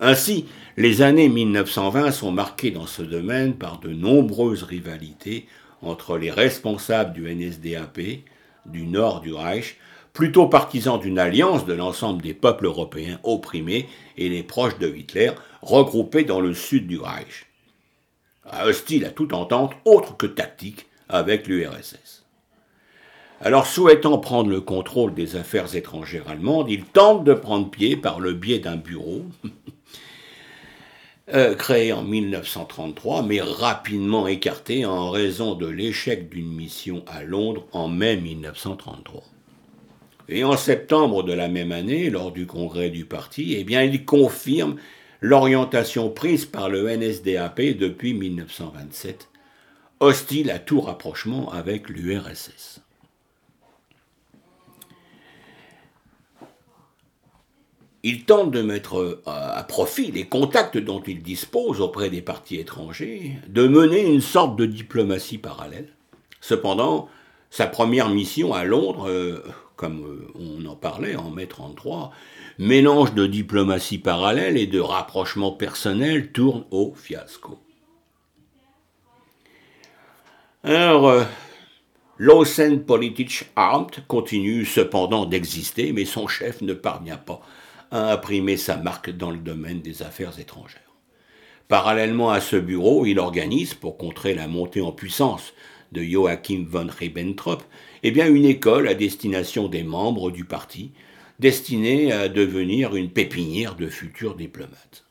Ainsi, 0.00 0.46
les 0.78 1.02
années 1.02 1.28
1920 1.28 2.10
sont 2.12 2.32
marquées 2.32 2.70
dans 2.70 2.86
ce 2.86 3.02
domaine 3.02 3.54
par 3.54 3.80
de 3.80 3.90
nombreuses 3.90 4.62
rivalités 4.62 5.46
entre 5.88 6.18
les 6.18 6.30
responsables 6.30 7.12
du 7.12 7.34
NSDAP, 7.34 8.00
du 8.66 8.86
nord 8.86 9.20
du 9.20 9.32
Reich, 9.32 9.78
plutôt 10.12 10.48
partisans 10.48 10.98
d'une 10.98 11.18
alliance 11.18 11.66
de 11.66 11.74
l'ensemble 11.74 12.22
des 12.22 12.34
peuples 12.34 12.66
européens 12.66 13.20
opprimés 13.22 13.88
et 14.16 14.28
les 14.28 14.42
proches 14.42 14.78
de 14.78 14.88
Hitler, 14.88 15.32
regroupés 15.62 16.24
dans 16.24 16.40
le 16.40 16.54
sud 16.54 16.86
du 16.86 16.98
Reich. 16.98 17.46
Hostile 18.64 19.04
à 19.04 19.10
toute 19.10 19.32
entente 19.32 19.74
autre 19.84 20.16
que 20.16 20.26
tactique 20.26 20.86
avec 21.08 21.46
l'URSS. 21.46 22.24
Alors, 23.40 23.66
souhaitant 23.66 24.16
prendre 24.18 24.48
le 24.48 24.62
contrôle 24.62 25.12
des 25.12 25.36
affaires 25.36 25.76
étrangères 25.76 26.28
allemandes, 26.28 26.70
il 26.70 26.84
tente 26.84 27.24
de 27.24 27.34
prendre 27.34 27.70
pied 27.70 27.96
par 27.96 28.18
le 28.18 28.32
biais 28.32 28.60
d'un 28.60 28.76
bureau 28.76 29.26
Euh, 31.34 31.56
créé 31.56 31.92
en 31.92 32.04
1933, 32.04 33.24
mais 33.24 33.40
rapidement 33.40 34.28
écarté 34.28 34.86
en 34.86 35.10
raison 35.10 35.56
de 35.56 35.66
l'échec 35.66 36.28
d'une 36.28 36.52
mission 36.52 37.02
à 37.08 37.24
Londres 37.24 37.66
en 37.72 37.88
mai 37.88 38.16
1933. 38.16 39.24
Et 40.28 40.44
en 40.44 40.56
septembre 40.56 41.24
de 41.24 41.32
la 41.32 41.48
même 41.48 41.72
année, 41.72 42.10
lors 42.10 42.30
du 42.30 42.46
congrès 42.46 42.90
du 42.90 43.06
parti, 43.06 43.56
eh 43.58 43.64
bien, 43.64 43.82
il 43.82 44.04
confirme 44.04 44.76
l'orientation 45.20 46.10
prise 46.10 46.44
par 46.44 46.68
le 46.68 46.88
NSDAP 46.96 47.76
depuis 47.76 48.14
1927, 48.14 49.28
hostile 49.98 50.52
à 50.52 50.60
tout 50.60 50.80
rapprochement 50.80 51.50
avec 51.50 51.88
l'URSS. 51.88 52.85
Il 58.02 58.24
tente 58.24 58.50
de 58.50 58.62
mettre 58.62 58.98
euh, 58.98 59.22
à 59.26 59.62
profit 59.64 60.12
les 60.12 60.26
contacts 60.26 60.78
dont 60.78 61.02
il 61.06 61.22
dispose 61.22 61.80
auprès 61.80 62.10
des 62.10 62.22
partis 62.22 62.56
étrangers, 62.56 63.32
de 63.48 63.66
mener 63.66 64.06
une 64.06 64.20
sorte 64.20 64.56
de 64.56 64.66
diplomatie 64.66 65.38
parallèle. 65.38 65.88
Cependant, 66.40 67.08
sa 67.50 67.66
première 67.66 68.08
mission 68.08 68.54
à 68.54 68.64
Londres, 68.64 69.08
euh, 69.08 69.42
comme 69.76 70.04
euh, 70.04 70.28
on 70.34 70.64
en 70.66 70.76
parlait 70.76 71.16
en 71.16 71.30
mai 71.30 71.46
33, 71.46 72.12
mélange 72.58 73.14
de 73.14 73.26
diplomatie 73.26 73.98
parallèle 73.98 74.56
et 74.56 74.66
de 74.66 74.80
rapprochement 74.80 75.52
personnel 75.52 76.32
tourne 76.32 76.64
au 76.70 76.94
fiasco. 76.94 77.58
Alors, 80.62 81.24
Politisch 82.86 83.44
Armt 83.54 84.00
continue 84.08 84.64
cependant 84.64 85.26
d'exister, 85.26 85.92
mais 85.92 86.04
son 86.04 86.26
chef 86.26 86.60
ne 86.60 86.72
parvient 86.72 87.18
pas 87.18 87.40
a 87.90 88.12
imprimé 88.12 88.56
sa 88.56 88.76
marque 88.76 89.10
dans 89.10 89.30
le 89.30 89.38
domaine 89.38 89.80
des 89.80 90.02
affaires 90.02 90.38
étrangères. 90.38 90.80
Parallèlement 91.68 92.30
à 92.30 92.40
ce 92.40 92.56
bureau, 92.56 93.06
il 93.06 93.18
organise, 93.18 93.74
pour 93.74 93.96
contrer 93.96 94.34
la 94.34 94.46
montée 94.46 94.80
en 94.80 94.92
puissance 94.92 95.52
de 95.92 96.02
Joachim 96.02 96.64
von 96.68 96.88
Ribbentrop, 96.88 97.62
eh 98.02 98.10
bien 98.10 98.28
une 98.28 98.44
école 98.44 98.88
à 98.88 98.94
destination 98.94 99.68
des 99.68 99.82
membres 99.82 100.30
du 100.30 100.44
parti, 100.44 100.92
destinée 101.38 102.12
à 102.12 102.28
devenir 102.28 102.94
une 102.94 103.10
pépinière 103.10 103.74
de 103.74 103.88
futurs 103.88 104.36
diplomates. 104.36 105.04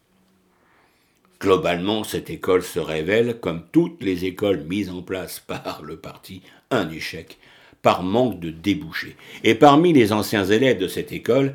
Globalement, 1.42 2.04
cette 2.04 2.30
école 2.30 2.64
se 2.64 2.80
révèle, 2.80 3.40
comme 3.40 3.66
toutes 3.72 4.02
les 4.02 4.26
écoles 4.26 4.64
mises 4.64 4.90
en 4.90 5.02
place 5.02 5.40
par 5.40 5.82
le 5.84 5.98
parti, 5.98 6.42
un 6.72 6.90
échec, 6.90 7.38
par 7.82 8.02
manque 8.02 8.40
de 8.40 8.50
débouchés. 8.50 9.18
Et 9.44 9.54
parmi 9.54 9.92
les 9.94 10.14
anciens 10.14 10.46
élèves 10.46 10.80
de 10.80 10.88
cette 10.88 11.12
école, 11.12 11.54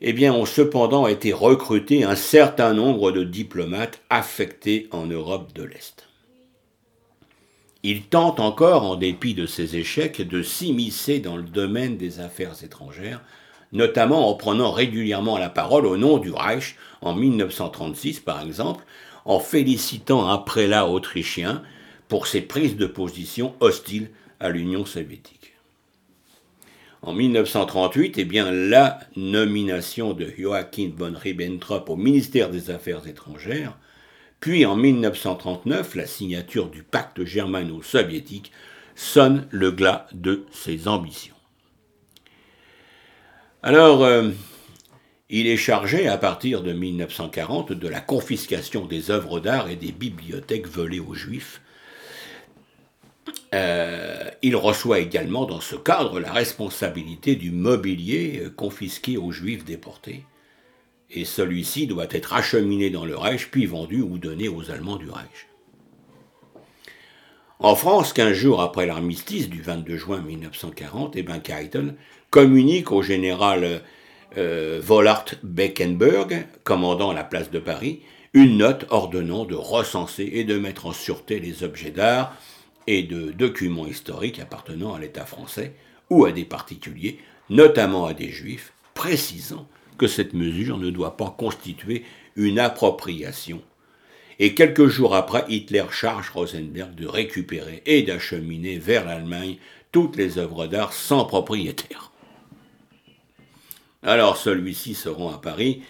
eh 0.00 0.12
bien, 0.12 0.32
ont 0.32 0.46
cependant 0.46 1.06
été 1.06 1.32
recrutés 1.32 2.04
un 2.04 2.16
certain 2.16 2.72
nombre 2.72 3.12
de 3.12 3.24
diplomates 3.24 4.00
affectés 4.08 4.88
en 4.92 5.06
Europe 5.06 5.52
de 5.54 5.62
l'Est. 5.62 6.08
Il 7.82 8.02
tente 8.02 8.40
encore, 8.40 8.84
en 8.84 8.96
dépit 8.96 9.34
de 9.34 9.46
ses 9.46 9.76
échecs, 9.76 10.26
de 10.26 10.42
s'immiscer 10.42 11.18
dans 11.18 11.36
le 11.36 11.42
domaine 11.42 11.96
des 11.96 12.20
affaires 12.20 12.62
étrangères, 12.62 13.22
notamment 13.72 14.28
en 14.28 14.34
prenant 14.34 14.70
régulièrement 14.70 15.38
la 15.38 15.48
parole 15.48 15.86
au 15.86 15.96
nom 15.96 16.18
du 16.18 16.30
Reich, 16.30 16.76
en 17.00 17.14
1936 17.14 18.20
par 18.20 18.42
exemple, 18.42 18.84
en 19.24 19.38
félicitant 19.38 20.28
un 20.28 20.38
prélat 20.38 20.88
autrichien 20.88 21.62
pour 22.08 22.26
ses 22.26 22.40
prises 22.40 22.76
de 22.76 22.86
position 22.86 23.54
hostiles 23.60 24.10
à 24.40 24.50
l'Union 24.50 24.84
soviétique. 24.84 25.54
En 27.02 27.14
1938, 27.14 28.18
eh 28.18 28.28
la 28.68 29.00
nomination 29.16 30.12
de 30.12 30.30
Joachim 30.36 30.92
von 30.94 31.14
Ribbentrop 31.16 31.88
au 31.88 31.96
ministère 31.96 32.50
des 32.50 32.70
Affaires 32.70 33.06
étrangères, 33.06 33.78
puis 34.38 34.66
en 34.66 34.76
1939, 34.76 35.94
la 35.94 36.06
signature 36.06 36.68
du 36.68 36.82
pacte 36.82 37.24
germano-soviétique 37.24 38.52
sonne 38.94 39.46
le 39.50 39.70
glas 39.70 40.08
de 40.12 40.44
ses 40.50 40.88
ambitions. 40.88 41.34
Alors, 43.62 44.04
euh, 44.04 44.30
il 45.30 45.46
est 45.46 45.56
chargé 45.56 46.06
à 46.06 46.18
partir 46.18 46.62
de 46.62 46.72
1940 46.72 47.72
de 47.72 47.88
la 47.88 48.00
confiscation 48.00 48.84
des 48.84 49.10
œuvres 49.10 49.40
d'art 49.40 49.70
et 49.70 49.76
des 49.76 49.92
bibliothèques 49.92 50.66
volées 50.66 51.00
aux 51.00 51.14
juifs, 51.14 51.62
euh, 53.54 54.30
il 54.42 54.54
reçoit 54.54 55.00
également 55.00 55.44
dans 55.44 55.60
ce 55.60 55.74
cadre 55.74 56.20
la 56.20 56.32
responsabilité 56.32 57.34
du 57.34 57.50
mobilier 57.50 58.42
euh, 58.44 58.50
confisqué 58.50 59.16
aux 59.16 59.32
juifs 59.32 59.64
déportés, 59.64 60.24
et 61.10 61.24
celui-ci 61.24 61.88
doit 61.88 62.06
être 62.10 62.34
acheminé 62.34 62.90
dans 62.90 63.04
le 63.04 63.16
Reich 63.16 63.50
puis 63.50 63.66
vendu 63.66 64.00
ou 64.00 64.18
donné 64.18 64.48
aux 64.48 64.70
Allemands 64.70 64.96
du 64.96 65.10
Reich. 65.10 65.48
En 67.58 67.74
France, 67.74 68.12
15 68.12 68.32
jours 68.32 68.62
après 68.62 68.86
l'armistice 68.86 69.50
du 69.50 69.60
22 69.60 69.96
juin 69.96 70.20
1940, 70.20 71.16
eh 71.16 71.24
Keitel 71.42 71.96
communique 72.30 72.92
au 72.92 73.02
général 73.02 73.82
euh, 74.38 74.80
Beckenberg, 75.42 76.46
commandant 76.62 77.12
la 77.12 77.24
place 77.24 77.50
de 77.50 77.58
Paris, 77.58 78.00
une 78.32 78.58
note 78.58 78.86
ordonnant 78.90 79.44
de 79.44 79.56
recenser 79.56 80.30
et 80.34 80.44
de 80.44 80.56
mettre 80.56 80.86
en 80.86 80.92
sûreté 80.92 81.40
les 81.40 81.64
objets 81.64 81.90
d'art 81.90 82.36
et 82.86 83.02
de 83.02 83.30
documents 83.30 83.86
historiques 83.86 84.40
appartenant 84.40 84.94
à 84.94 85.00
l'État 85.00 85.26
français 85.26 85.74
ou 86.08 86.24
à 86.24 86.32
des 86.32 86.44
particuliers, 86.44 87.18
notamment 87.48 88.06
à 88.06 88.14
des 88.14 88.30
juifs, 88.30 88.72
précisant 88.94 89.68
que 89.98 90.06
cette 90.06 90.34
mesure 90.34 90.78
ne 90.78 90.90
doit 90.90 91.16
pas 91.16 91.34
constituer 91.36 92.04
une 92.36 92.58
appropriation 92.58 93.62
et 94.42 94.54
quelques 94.54 94.86
jours 94.86 95.14
après, 95.14 95.44
Hitler 95.50 95.84
charge 95.90 96.30
Rosenberg 96.30 96.94
de 96.94 97.06
récupérer 97.06 97.82
et 97.84 98.02
d'acheminer 98.02 98.78
vers 98.78 99.04
l'Allemagne 99.04 99.58
toutes 99.92 100.16
les 100.16 100.38
œuvres 100.38 100.66
d'art 100.66 100.94
sans 100.94 101.26
propriétaire. 101.26 102.10
Alors 104.02 104.38
celui-ci 104.38 104.94
se 104.94 105.10
rend 105.10 105.34
à 105.34 105.36
Paris 105.36 105.82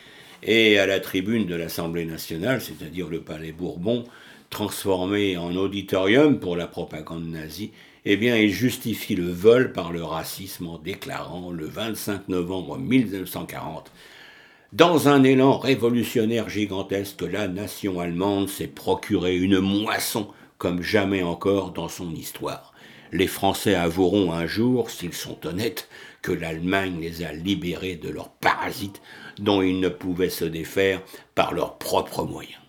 et 0.42 0.78
à 0.78 0.87
la 0.87 1.00
tribune 1.00 1.47
de 1.47 1.54
l'Assemblée 1.54 2.04
nationale, 2.04 2.61
c'est-à-dire 2.61 3.09
le 3.09 3.20
palais 3.20 3.52
Bourbon, 3.52 4.04
transformé 4.50 5.37
en 5.37 5.54
auditorium 5.54 6.40
pour 6.40 6.56
la 6.56 6.66
propagande 6.66 7.28
nazie, 7.28 7.73
eh 8.04 8.16
bien, 8.16 8.37
il 8.37 8.50
justifie 8.50 9.14
le 9.14 9.30
vol 9.30 9.73
par 9.73 9.92
le 9.92 10.02
racisme 10.02 10.66
en 10.66 10.78
déclarant 10.78 11.50
le 11.50 11.66
25 11.66 12.28
novembre 12.28 12.78
1940 12.78 13.90
dans 14.73 15.09
un 15.09 15.25
élan 15.25 15.59
révolutionnaire 15.59 16.49
gigantesque, 16.49 17.23
la 17.23 17.49
nation 17.49 17.99
allemande 17.99 18.49
s'est 18.49 18.68
procuré 18.68 19.37
une 19.37 19.59
moisson 19.59 20.28
comme 20.59 20.80
jamais 20.80 21.25
encore 21.25 21.73
dans 21.73 21.88
son 21.88 22.14
histoire. 22.14 22.73
Les 23.11 23.26
Français 23.26 23.75
avoueront 23.75 24.30
un 24.30 24.47
jour, 24.47 24.88
s'ils 24.88 25.12
sont 25.12 25.44
honnêtes, 25.44 25.88
que 26.23 26.30
l'Allemagne 26.30 27.00
les 27.00 27.25
a 27.25 27.32
libérés 27.32 27.97
de 27.97 28.11
leurs 28.11 28.30
parasites 28.30 29.02
dont 29.40 29.62
ils 29.62 29.80
ne 29.80 29.88
pouvaient 29.88 30.30
se 30.30 30.44
défaire 30.44 31.02
par 31.35 31.52
leurs 31.52 31.78
propres 31.78 32.25
moyens. 32.25 32.61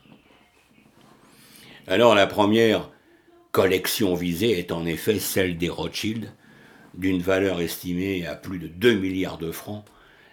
Alors 1.88 2.16
la 2.16 2.28
première 2.28 2.90
collection 3.52 4.16
visée 4.16 4.58
est 4.58 4.72
en 4.72 4.86
effet 4.86 5.20
celle 5.20 5.58
des 5.58 5.70
Rothschild, 5.70 6.32
d'une 6.94 7.22
valeur 7.22 7.62
estimée 7.62 8.26
à 8.26 8.36
plus 8.36 8.60
de 8.60 8.68
2 8.68 8.94
milliards 8.94 9.38
de 9.38 9.52
francs, 9.52 9.86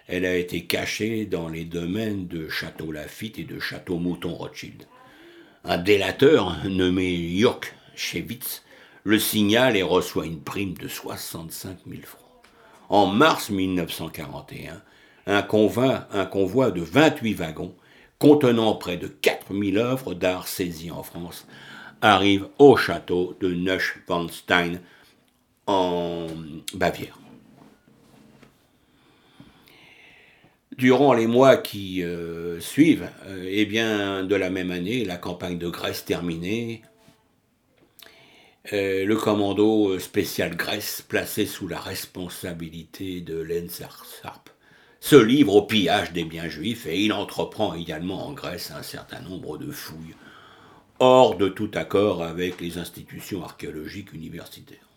elle 0.09 0.25
a 0.25 0.37
été 0.37 0.65
cachée 0.65 1.27
dans 1.27 1.49
les 1.49 1.65
domaines 1.65 2.27
de 2.27 2.49
Château 2.49 2.93
Lafitte 2.93 3.39
et 3.39 3.45
de 3.45 3.59
Château 3.61 3.99
Mouton 3.99 4.35
Rothschild. 4.35 4.85
Un 5.65 5.79
délateur 5.79 6.57
nommé 6.65 7.39
Jörg 7.39 7.61
Schewitz 7.95 8.63
le 9.05 9.19
signale 9.19 9.77
et 9.77 9.83
reçoit 9.83 10.27
une 10.27 10.41
prime 10.41 10.75
de 10.75 10.89
65 10.89 11.79
000 11.87 12.03
francs. 12.05 12.21
En 12.89 13.07
mars 13.07 13.51
1941, 13.51 14.83
un 15.29 15.43
convoi, 15.43 16.09
un 16.13 16.27
convoi 16.27 16.71
de 16.71 16.81
28 16.81 17.35
wagons 17.35 17.75
contenant 18.19 18.75
près 18.75 18.97
de 18.97 19.07
4000 19.07 19.79
œuvres 19.79 20.15
d'art 20.15 20.49
saisies 20.49 20.91
en 20.91 21.03
France 21.03 21.47
arrive 22.01 22.49
au 22.59 22.77
château 22.77 23.37
de 23.41 23.53
Neuschwanstein 23.53 24.81
en 25.67 26.27
Bavière. 26.75 27.19
Durant 30.77 31.13
les 31.13 31.27
mois 31.27 31.57
qui 31.57 32.03
euh, 32.05 32.61
suivent, 32.61 33.11
euh, 33.27 33.45
eh 33.49 33.67
bien, 33.67 34.23
de 34.23 34.35
la 34.37 34.49
même 34.49 34.71
année, 34.71 35.05
la 35.05 35.17
campagne 35.17 35.59
de 35.59 35.69
Grèce 35.69 36.05
terminée, 36.05 36.83
euh, 38.73 39.05
le 39.05 39.17
commando 39.17 39.99
spécial 39.99 40.57
Grèce, 40.57 41.03
placé 41.03 41.47
sous 41.47 41.67
la 41.67 41.81
responsabilité 41.81 43.21
de 43.21 43.45
Sarp, 43.69 44.51
se 45.01 45.17
livre 45.17 45.55
au 45.55 45.63
pillage 45.63 46.13
des 46.13 46.25
biens 46.25 46.49
juifs 46.49 46.87
et 46.87 47.01
il 47.01 47.13
entreprend 47.13 47.75
également 47.75 48.27
en 48.27 48.33
Grèce 48.33 48.73
un 48.77 48.83
certain 48.83 49.21
nombre 49.21 49.59
de 49.59 49.71
fouilles, 49.71 50.15
hors 50.99 51.37
de 51.37 51.49
tout 51.49 51.71
accord 51.75 52.23
avec 52.23 52.61
les 52.61 52.79
institutions 52.79 53.45
archéologiques 53.45 54.13
universitaires. 54.13 54.89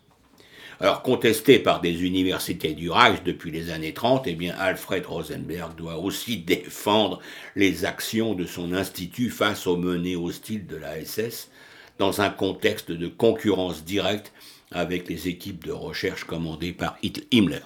Alors, 0.80 1.02
contesté 1.02 1.60
par 1.60 1.80
des 1.80 2.02
universités 2.02 2.72
du 2.72 2.90
Reich 2.90 3.22
depuis 3.22 3.52
les 3.52 3.70
années 3.70 3.94
30, 3.94 4.26
eh 4.26 4.34
bien, 4.34 4.52
Alfred 4.58 5.06
Rosenberg 5.06 5.76
doit 5.76 5.98
aussi 5.98 6.38
défendre 6.38 7.20
les 7.54 7.84
actions 7.84 8.34
de 8.34 8.46
son 8.46 8.72
institut 8.72 9.30
face 9.30 9.68
aux 9.68 9.76
menées 9.76 10.16
hostiles 10.16 10.66
de 10.66 10.74
la 10.74 11.04
SS, 11.04 11.50
dans 11.98 12.20
un 12.20 12.30
contexte 12.30 12.90
de 12.90 13.06
concurrence 13.06 13.84
directe 13.84 14.32
avec 14.72 15.08
les 15.08 15.28
équipes 15.28 15.64
de 15.64 15.72
recherche 15.72 16.24
commandées 16.24 16.72
par 16.72 16.96
Himmler. 17.30 17.60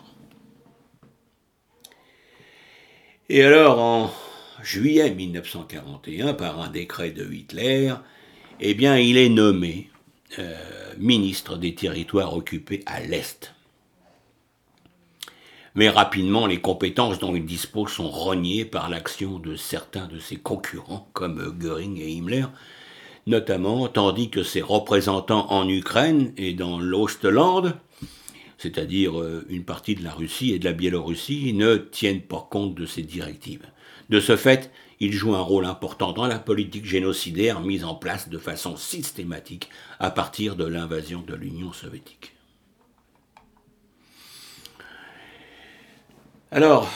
Et 3.28 3.42
alors, 3.42 3.80
en 3.80 4.12
juillet 4.62 5.10
1941, 5.10 6.34
par 6.34 6.60
un 6.60 6.68
décret 6.68 7.10
de 7.10 7.28
Hitler, 7.32 7.92
eh 8.60 8.74
bien, 8.74 8.98
il 8.98 9.16
est 9.16 9.28
nommé 9.28 9.90
euh, 10.38 10.54
ministre 10.96 11.56
des 11.56 11.74
territoires 11.74 12.36
occupés 12.36 12.84
à 12.86 13.00
l'Est. 13.00 13.52
Mais 15.74 15.88
rapidement, 15.88 16.46
les 16.46 16.60
compétences 16.60 17.18
dont 17.18 17.34
il 17.34 17.44
dispose 17.44 17.90
sont 17.90 18.08
reniées 18.08 18.64
par 18.64 18.88
l'action 18.88 19.40
de 19.40 19.56
certains 19.56 20.06
de 20.06 20.20
ses 20.20 20.36
concurrents, 20.36 21.08
comme 21.12 21.52
Göring 21.58 22.00
et 22.00 22.12
Himmler, 22.12 22.46
notamment 23.26 23.88
tandis 23.88 24.30
que 24.30 24.44
ses 24.44 24.62
représentants 24.62 25.50
en 25.50 25.68
Ukraine 25.68 26.32
et 26.36 26.52
dans 26.52 26.78
l'Ostland, 26.78 27.74
c'est-à-dire 28.58 29.20
euh, 29.20 29.44
une 29.48 29.64
partie 29.64 29.94
de 29.94 30.04
la 30.04 30.12
Russie 30.12 30.52
et 30.52 30.58
de 30.58 30.64
la 30.64 30.72
Biélorussie, 30.72 31.52
ne 31.52 31.76
tiennent 31.76 32.22
pas 32.22 32.46
compte 32.50 32.74
de 32.74 32.86
ces 32.86 33.02
directives. 33.02 33.66
De 34.08 34.20
ce 34.20 34.36
fait, 34.36 34.70
il 35.00 35.12
joue 35.12 35.34
un 35.34 35.40
rôle 35.40 35.66
important 35.66 36.12
dans 36.12 36.26
la 36.26 36.38
politique 36.38 36.86
génocidaire 36.86 37.60
mise 37.60 37.84
en 37.84 37.94
place 37.94 38.28
de 38.28 38.38
façon 38.38 38.76
systématique 38.76 39.68
à 39.98 40.10
partir 40.10 40.56
de 40.56 40.64
l'invasion 40.64 41.22
de 41.22 41.34
l'Union 41.34 41.72
soviétique. 41.72 42.32
Alors, 46.50 46.90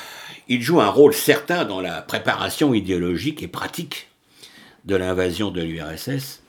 il 0.48 0.62
joue 0.62 0.80
un 0.80 0.88
rôle 0.88 1.12
certain 1.12 1.64
dans 1.64 1.80
la 1.80 2.00
préparation 2.00 2.72
idéologique 2.72 3.42
et 3.42 3.48
pratique 3.48 4.08
de 4.84 4.96
l'invasion 4.96 5.50
de 5.50 5.60
l'URSS, 5.60 6.42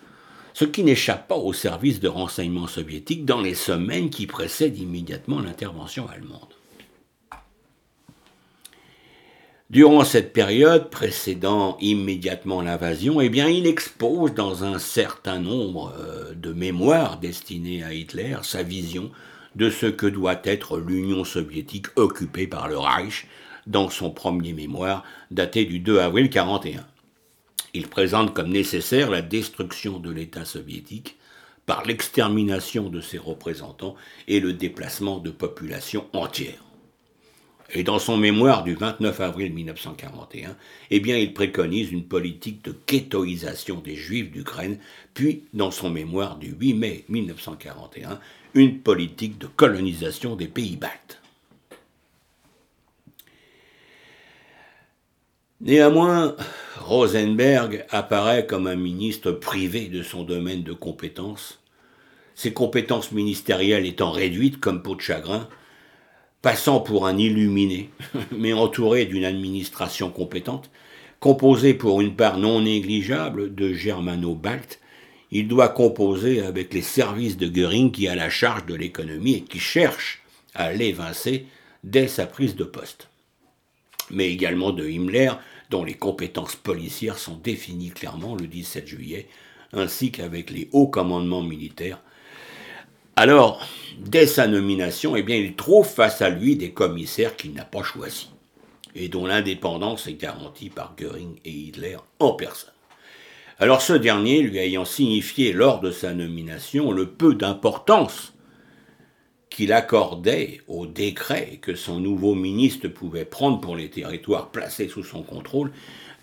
ce 0.54 0.66
qui 0.66 0.84
n'échappe 0.84 1.28
pas 1.28 1.38
au 1.38 1.54
service 1.54 2.00
de 2.00 2.08
renseignement 2.08 2.68
soviétique 2.68 3.26
dans 3.26 3.42
les 3.42 3.56
semaines 3.56 4.10
qui 4.10 4.28
précèdent 4.28 4.78
immédiatement 4.78 5.40
l'intervention 5.40 6.08
allemande. 6.08 6.54
Durant 9.72 10.04
cette 10.04 10.34
période 10.34 10.90
précédant 10.90 11.78
immédiatement 11.80 12.62
l'invasion, 12.62 13.22
eh 13.22 13.28
il 13.28 13.66
expose 13.66 14.34
dans 14.34 14.66
un 14.66 14.80
certain 14.80 15.40
nombre 15.40 15.94
euh, 15.98 16.34
de 16.34 16.52
mémoires 16.52 17.20
destinées 17.20 17.82
à 17.82 17.94
Hitler 17.94 18.36
sa 18.44 18.64
vision 18.64 19.12
de 19.56 19.70
ce 19.70 19.86
que 19.86 20.08
doit 20.08 20.42
être 20.44 20.78
l'Union 20.78 21.24
soviétique 21.24 21.88
occupée 21.96 22.48
par 22.48 22.68
le 22.68 22.78
Reich 22.78 23.28
dans 23.66 23.90
son 23.90 24.10
premier 24.10 24.52
mémoire 24.52 25.06
daté 25.32 25.64
du 25.64 25.80
2 25.80 26.00
avril 26.00 26.26
1941. 26.26 26.91
Il 27.74 27.88
présente 27.88 28.34
comme 28.34 28.50
nécessaire 28.50 29.10
la 29.10 29.22
destruction 29.22 30.00
de 30.00 30.12
l'État 30.12 30.46
soviétique 30.46 31.18
par 31.66 31.86
l'extermination 31.86 32.90
de 32.90 33.00
ses 33.02 33.18
représentants 33.18 33.96
et 34.28 34.40
le 34.40 34.54
déplacement 34.54 35.20
de 35.20 35.32
populations 35.32 36.08
entières. 36.14 36.64
Et 37.74 37.84
dans 37.84 38.00
son 38.00 38.18
mémoire 38.18 38.66
du 38.66 38.74
29 38.74 39.22
avril 39.22 39.54
1941, 39.54 40.58
eh 40.90 41.00
bien, 41.00 41.18
il 41.18 41.34
préconise 41.34 41.92
une 41.94 42.04
politique 42.04 42.66
de 42.66 42.76
ghettoisation 42.86 43.80
des 43.80 43.96
Juifs 43.96 44.30
d'Ukraine, 44.30 44.78
puis, 45.14 45.44
dans 45.54 45.72
son 45.72 45.90
mémoire 45.90 46.38
du 46.38 46.52
8 46.52 46.74
mai 46.74 47.06
1941, 47.08 48.20
une 48.56 48.80
politique 48.80 49.38
de 49.38 49.48
colonisation 49.48 50.36
des 50.36 50.48
pays 50.48 50.76
baltes. 50.76 51.21
Néanmoins, 55.64 56.36
Rosenberg 56.80 57.86
apparaît 57.92 58.48
comme 58.48 58.66
un 58.66 58.76
ministre 58.76 59.32
privé 59.32 59.90
de 59.90 60.02
son 60.02 60.24
domaine 60.24 60.64
de 60.64 60.74
compétences, 60.74 61.60
ses 62.34 62.52
compétences 62.52 63.12
ministérielles 63.12 63.86
étant 63.86 64.10
réduites 64.10 64.60
comme 64.60 64.82
peau 64.82 64.96
de 64.96 65.02
chagrin 65.02 65.48
passant 66.42 66.80
pour 66.80 67.06
un 67.06 67.16
illuminé, 67.16 67.92
mais 68.32 68.54
entouré 68.54 69.06
d'une 69.06 69.24
administration 69.24 70.10
compétente, 70.10 70.72
composé 71.20 71.76
pour 71.76 72.02
une 72.02 72.16
part 72.16 72.40
non 72.40 72.62
négligeable 72.62 73.54
de 73.54 73.72
germano-baltes, 73.72 74.80
il 75.30 75.48
doit 75.48 75.70
composer 75.70 76.42
avec 76.42 76.74
les 76.74 76.82
services 76.82 77.38
de 77.38 77.48
Göring 77.48 77.92
qui 77.92 78.08
a 78.08 78.16
la 78.16 78.32
charge 78.32 78.66
de 78.66 78.74
l'économie 78.74 79.36
et 79.36 79.44
qui 79.44 79.60
cherche 79.60 80.24
à 80.56 80.74
l'évincer 80.74 81.46
dès 81.84 82.08
sa 82.08 82.26
prise 82.26 82.56
de 82.56 82.64
poste. 82.64 83.11
Mais 84.12 84.32
également 84.32 84.72
de 84.72 84.88
Himmler, 84.88 85.32
dont 85.70 85.84
les 85.84 85.94
compétences 85.94 86.56
policières 86.56 87.18
sont 87.18 87.38
définies 87.38 87.92
clairement 87.92 88.36
le 88.36 88.48
17 88.48 88.88
juillet, 88.88 89.28
ainsi 89.74 90.12
qu'avec 90.12 90.50
les 90.50 90.70
hauts 90.74 90.88
commandements 90.88 91.44
militaires 91.44 92.02
Alors, 93.16 93.66
dès 93.98 94.28
sa 94.28 94.48
nomination, 94.48 95.16
eh 95.16 95.24
bien, 95.24 95.38
il 95.38 95.56
trouve 95.56 95.88
face 95.88 96.22
à 96.22 96.30
lui 96.30 96.56
des 96.56 96.72
commissaires 96.72 97.36
qu'il 97.36 97.54
n'a 97.54 97.66
pas 97.66 97.84
choisis 97.84 98.30
et 98.96 99.08
dont 99.08 99.26
l'indépendance 99.26 100.08
est 100.08 100.14
garantie 100.14 100.70
par 100.70 100.96
Göring 100.98 101.38
et 101.46 101.52
Hitler 101.52 101.98
en 102.20 102.34
personne. 102.34 102.74
Alors 103.60 103.82
ce 103.82 103.94
dernier, 103.94 104.42
lui 104.42 104.58
ayant 104.58 104.86
signifié 104.86 105.54
lors 105.54 105.82
de 105.82 105.92
sa 105.92 106.14
nomination 106.14 106.92
le 106.92 107.08
peu 107.08 107.36
d'importance 107.36 108.31
qu'il 109.52 109.74
accordait 109.74 110.62
au 110.68 110.88
décret 110.88 111.60
que 111.62 111.76
son 111.76 112.00
nouveau 112.00 112.34
ministre 112.34 112.88
pouvait 112.88 113.26
prendre 113.26 113.60
pour 113.60 113.76
les 113.76 113.90
territoires 113.90 114.50
placés 114.50 114.88
sous 114.88 115.04
son 115.04 115.22
contrôle, 115.22 115.72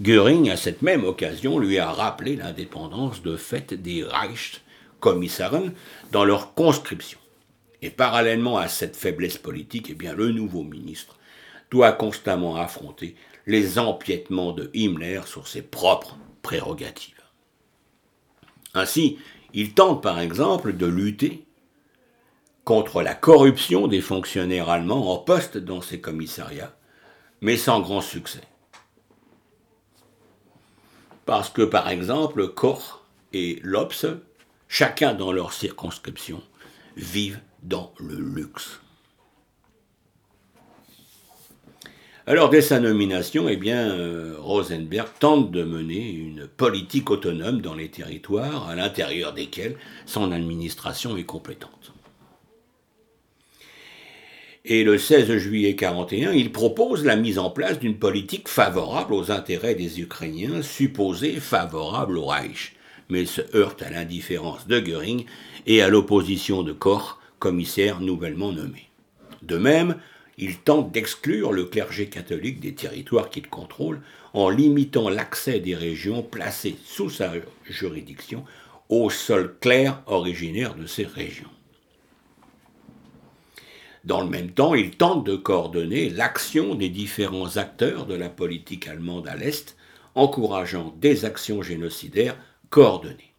Göring, 0.01 0.49
à 0.51 0.57
cette 0.57 0.81
même 0.81 1.05
occasion, 1.05 1.59
lui 1.59 1.79
a 1.79 1.93
rappelé 1.93 2.37
l'indépendance 2.37 3.23
de 3.23 3.37
fait 3.37 3.75
des 3.75 4.03
Reichskommissaren 4.03 5.73
dans 6.11 6.25
leur 6.25 6.55
conscription. 6.55 7.19
Et 7.83 7.91
parallèlement 7.91 8.57
à 8.57 8.67
cette 8.67 8.97
faiblesse 8.97 9.39
politique, 9.39 9.89
eh 9.91 9.95
bien, 9.95 10.15
le 10.15 10.33
nouveau 10.33 10.63
ministre 10.63 11.17
doit 11.71 11.93
constamment 11.93 12.57
affronter 12.57 13.15
les 13.47 13.79
empiètements 13.79 14.53
de 14.53 14.71
Himmler 14.75 15.21
sur 15.27 15.47
ses 15.47 15.63
propres 15.63 16.17
prérogatives. 16.43 17.23
Ainsi, 18.73 19.19
il 19.53 19.75
tente 19.75 20.03
par 20.03 20.19
exemple 20.19 20.75
de 20.77 20.87
lutter 20.87 21.45
contre 22.69 23.01
la 23.01 23.15
corruption 23.15 23.87
des 23.89 24.03
fonctionnaires 24.03 24.69
allemands 24.69 25.11
en 25.11 25.17
poste 25.17 25.57
dans 25.57 25.81
ces 25.81 26.03
commissariats, 26.03 26.77
mais 27.41 27.57
sans 27.57 27.81
grand 27.81 28.03
succès. 28.03 28.43
Parce 31.25 31.49
que 31.49 31.63
par 31.63 31.89
exemple, 31.89 32.47
Koch 32.49 33.01
et 33.33 33.59
Lopes, 33.63 34.05
chacun 34.69 35.15
dans 35.15 35.33
leur 35.33 35.55
circonscription, 35.55 36.43
vivent 36.95 37.41
dans 37.63 37.95
le 37.99 38.17
luxe. 38.17 38.81
Alors, 42.27 42.51
dès 42.51 42.61
sa 42.61 42.81
nomination, 42.81 43.49
eh 43.49 43.57
bien, 43.57 43.89
euh, 43.89 44.37
Rosenberg 44.39 45.09
tente 45.19 45.51
de 45.51 45.65
mener 45.65 46.11
une 46.11 46.47
politique 46.47 47.09
autonome 47.09 47.63
dans 47.63 47.75
les 47.75 47.89
territoires 47.89 48.69
à 48.69 48.75
l'intérieur 48.75 49.33
desquels 49.33 49.79
son 50.05 50.33
administration 50.33 51.17
est 51.17 51.25
compétente. 51.25 51.95
Et 54.71 54.85
le 54.85 54.99
16 54.99 55.39
juillet 55.39 55.71
1941, 55.71 56.33
il 56.33 56.53
propose 56.53 57.03
la 57.03 57.17
mise 57.17 57.39
en 57.39 57.49
place 57.49 57.79
d'une 57.79 57.97
politique 57.97 58.49
favorable 58.49 59.15
aux 59.15 59.31
intérêts 59.31 59.75
des 59.75 60.03
Ukrainiens, 60.03 60.61
supposée 60.61 61.41
favorable 61.41 62.19
au 62.19 62.27
Reich, 62.27 62.75
mais 63.09 63.25
se 63.25 63.41
heurte 63.57 63.81
à 63.81 63.89
l'indifférence 63.89 64.67
de 64.67 64.79
Göring 64.79 65.25
et 65.67 65.81
à 65.81 65.89
l'opposition 65.89 66.63
de 66.63 66.75
Koch, 66.75 67.17
commissaire 67.39 68.03
nouvellement 68.03 68.53
nommé. 68.53 68.91
De 69.41 69.57
même, 69.57 69.97
il 70.37 70.59
tente 70.59 70.93
d'exclure 70.93 71.51
le 71.51 71.65
clergé 71.65 72.11
catholique 72.11 72.61
des 72.61 72.75
territoires 72.75 73.31
qu'il 73.31 73.49
contrôle 73.49 74.03
en 74.35 74.51
limitant 74.51 75.09
l'accès 75.09 75.61
des 75.61 75.77
régions 75.77 76.23
placées 76.23 76.77
sous 76.85 77.09
sa 77.09 77.33
juridiction 77.65 78.45
aux 78.91 79.09
seuls 79.09 79.57
clercs 79.61 80.03
originaires 80.05 80.75
de 80.75 80.87
ces 80.87 81.07
régions. 81.07 81.49
Dans 84.09 84.23
le 84.23 84.31
même 84.31 84.53
temps, 84.53 84.75
il 84.75 84.93
tente 84.93 85.27
de 85.27 85.37
coordonner 85.37 86.09
l'action 86.09 86.75
des 86.75 86.89
différents 86.89 87.59
acteurs 87.59 88.07
de 88.07 88.15
la 88.15 88.31
politique 88.31 88.89
allemande 88.89 89.29
à 89.29 89.37
l'Est, 89.37 89.77
encourageant 90.15 90.95
des 90.99 91.27
actions 91.27 91.61
génocidaires 91.61 92.39
coordonnées. 92.71 93.35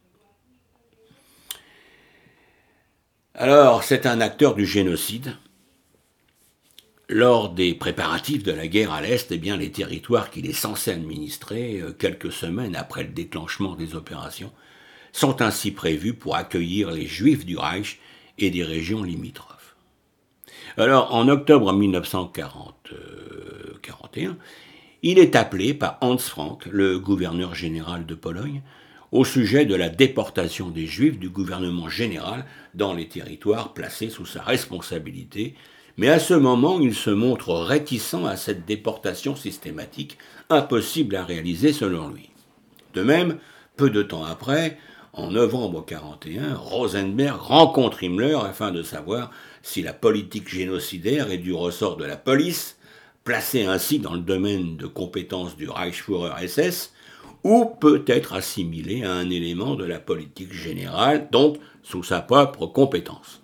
Alors, 3.34 3.82
c'est 3.82 4.06
un 4.06 4.20
acteur 4.20 4.54
du 4.54 4.64
génocide 4.64 5.36
lors 7.08 7.50
des 7.50 7.74
préparatifs 7.74 8.44
de 8.44 8.52
la 8.52 8.68
guerre 8.68 8.92
à 8.92 9.02
l'Est, 9.02 9.32
eh 9.32 9.38
les 9.38 9.72
territoires 9.72 10.30
qu'il 10.30 10.48
est 10.48 10.52
censé 10.52 10.92
administrer, 10.92 11.80
euh, 11.80 11.92
quelques 11.92 12.30
semaines 12.30 12.76
après 12.76 13.02
le 13.02 13.10
déclenchement 13.10 13.74
des 13.74 13.96
opérations, 13.96 14.52
sont 15.10 15.42
ainsi 15.42 15.72
prévus 15.72 16.14
pour 16.14 16.36
accueillir 16.36 16.92
les 16.92 17.06
Juifs 17.06 17.44
du 17.44 17.58
Reich 17.58 17.98
et 18.38 18.50
des 18.50 18.62
régions 18.62 19.02
limitrophes. 19.02 19.59
Alors, 20.76 21.14
en 21.14 21.28
octobre 21.28 21.72
1941, 21.72 24.36
il 25.02 25.18
est 25.18 25.36
appelé 25.36 25.74
par 25.74 25.98
Hans 26.00 26.18
Frank, 26.18 26.66
le 26.70 26.98
gouverneur 26.98 27.54
général 27.54 28.06
de 28.06 28.14
Pologne, 28.14 28.62
au 29.12 29.24
sujet 29.24 29.64
de 29.64 29.74
la 29.74 29.88
déportation 29.88 30.68
des 30.68 30.86
Juifs 30.86 31.18
du 31.18 31.28
gouvernement 31.28 31.88
général 31.88 32.44
dans 32.74 32.94
les 32.94 33.08
territoires 33.08 33.72
placés 33.72 34.10
sous 34.10 34.26
sa 34.26 34.42
responsabilité 34.42 35.54
mais 36.00 36.08
à 36.08 36.18
ce 36.18 36.32
moment, 36.32 36.80
il 36.80 36.94
se 36.94 37.10
montre 37.10 37.52
réticent 37.52 38.24
à 38.26 38.36
cette 38.36 38.64
déportation 38.64 39.36
systématique, 39.36 40.16
impossible 40.48 41.14
à 41.14 41.24
réaliser 41.24 41.74
selon 41.74 42.08
lui. 42.08 42.30
De 42.94 43.02
même, 43.02 43.36
peu 43.76 43.90
de 43.90 44.02
temps 44.02 44.24
après, 44.24 44.78
en 45.12 45.30
novembre 45.30 45.84
1941, 45.86 46.54
Rosenberg 46.54 47.38
rencontre 47.38 48.02
Himmler 48.02 48.38
afin 48.42 48.70
de 48.70 48.82
savoir 48.82 49.30
si 49.62 49.82
la 49.82 49.92
politique 49.92 50.48
génocidaire 50.48 51.30
est 51.30 51.38
du 51.38 51.52
ressort 51.52 51.96
de 51.96 52.04
la 52.04 52.16
police, 52.16 52.78
placée 53.24 53.64
ainsi 53.64 53.98
dans 53.98 54.14
le 54.14 54.20
domaine 54.20 54.76
de 54.76 54.86
compétence 54.86 55.56
du 55.56 55.68
Reichsführer 55.68 56.46
SS, 56.46 56.92
ou 57.44 57.64
peut 57.64 58.04
être 58.06 58.34
assimilée 58.34 59.04
à 59.04 59.12
un 59.12 59.30
élément 59.30 59.74
de 59.74 59.84
la 59.84 59.98
politique 59.98 60.52
générale, 60.52 61.28
donc 61.30 61.58
sous 61.82 62.02
sa 62.02 62.20
propre 62.20 62.66
compétence. 62.66 63.40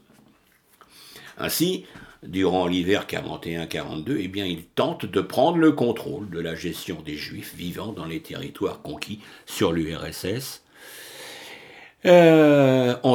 Ainsi, 1.39 1.85
durant 2.23 2.67
l'hiver 2.67 3.07
41-42, 3.09 4.17
eh 4.19 4.29
bien, 4.29 4.47
il 4.47 4.65
tente 4.65 5.07
de 5.07 5.21
prendre 5.21 5.59
le 5.59 5.73
contrôle 5.73 6.29
de 6.31 6.41
la 6.41 6.55
gestion 6.55 7.03
des 7.05 7.17
Juifs 7.17 7.55
vivant 7.55 7.93
dans 7.93 8.07
les 8.07 8.21
territoires 8.21 8.83
conquis 8.83 9.21
sur 9.47 9.73
l'URSS. 9.73 10.63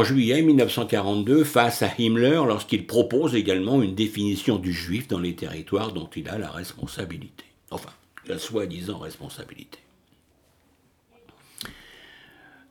En 0.01 0.03
juillet 0.03 0.41
1942, 0.41 1.43
face 1.43 1.83
à 1.83 1.91
Himmler, 1.99 2.41
lorsqu'il 2.47 2.87
propose 2.87 3.35
également 3.35 3.83
une 3.83 3.93
définition 3.93 4.57
du 4.57 4.73
Juif 4.73 5.07
dans 5.07 5.19
les 5.19 5.35
territoires 5.35 5.91
dont 5.91 6.09
il 6.15 6.27
a 6.27 6.39
la 6.39 6.49
responsabilité. 6.49 7.43
Enfin, 7.69 7.91
la 8.25 8.39
soi-disant 8.39 8.97
responsabilité. 8.97 9.77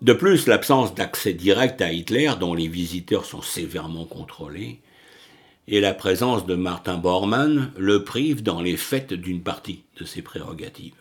De 0.02 0.12
plus, 0.12 0.48
l'absence 0.48 0.92
d'accès 0.92 1.32
direct 1.32 1.80
à 1.80 1.92
Hitler, 1.92 2.32
dont 2.40 2.52
les 2.54 2.66
visiteurs 2.66 3.24
sont 3.24 3.42
sévèrement 3.42 4.06
contrôlés, 4.06 4.80
et 5.68 5.80
la 5.80 5.94
présence 5.94 6.46
de 6.46 6.56
Martin 6.56 6.98
Bormann 6.98 7.70
le 7.76 8.02
prive 8.02 8.42
dans 8.42 8.60
les 8.60 8.76
fêtes 8.76 9.14
d'une 9.14 9.42
partie 9.42 9.84
de 10.00 10.04
ses 10.04 10.22
prérogatives. 10.22 10.99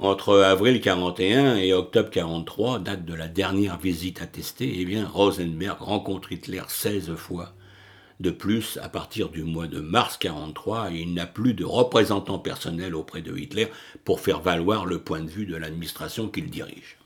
Entre 0.00 0.38
avril 0.38 0.80
41 0.80 1.56
et 1.56 1.72
octobre 1.72 2.10
43, 2.10 2.78
date 2.78 3.04
de 3.04 3.14
la 3.14 3.26
dernière 3.26 3.78
visite 3.78 4.22
attestée, 4.22 4.76
eh 4.78 4.84
bien, 4.84 5.04
Rosenberg 5.04 5.80
rencontre 5.80 6.30
Hitler 6.30 6.62
16 6.68 7.16
fois. 7.16 7.52
De 8.20 8.30
plus, 8.30 8.78
à 8.80 8.88
partir 8.88 9.28
du 9.28 9.42
mois 9.42 9.66
de 9.66 9.80
mars 9.80 10.16
43, 10.16 10.90
il 10.92 11.14
n'a 11.14 11.26
plus 11.26 11.52
de 11.52 11.64
représentant 11.64 12.38
personnel 12.38 12.94
auprès 12.94 13.22
de 13.22 13.36
Hitler 13.36 13.66
pour 14.04 14.20
faire 14.20 14.40
valoir 14.40 14.86
le 14.86 15.00
point 15.00 15.20
de 15.20 15.30
vue 15.30 15.46
de 15.46 15.56
l'administration 15.56 16.28
qu'il 16.28 16.48
dirige. 16.48 16.96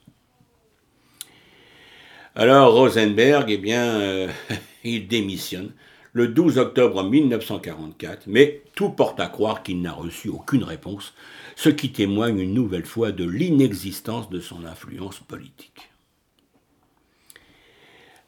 Alors 2.34 2.74
Rosenberg, 2.74 3.50
eh 3.50 3.56
bien, 3.56 3.84
euh, 3.84 4.28
il 4.84 5.08
démissionne 5.08 5.72
le 6.12 6.28
12 6.28 6.58
octobre 6.58 7.02
1944, 7.02 8.26
mais 8.26 8.62
tout 8.74 8.90
porte 8.90 9.18
à 9.18 9.26
croire 9.26 9.62
qu'il 9.62 9.80
n'a 9.80 9.92
reçu 9.92 10.28
aucune 10.28 10.64
réponse, 10.64 11.14
ce 11.56 11.70
qui 11.70 11.90
témoigne 11.90 12.40
une 12.40 12.54
nouvelle 12.54 12.84
fois 12.84 13.12
de 13.12 13.24
l'inexistence 13.24 14.28
de 14.28 14.40
son 14.40 14.64
influence 14.64 15.20
politique. 15.20 15.90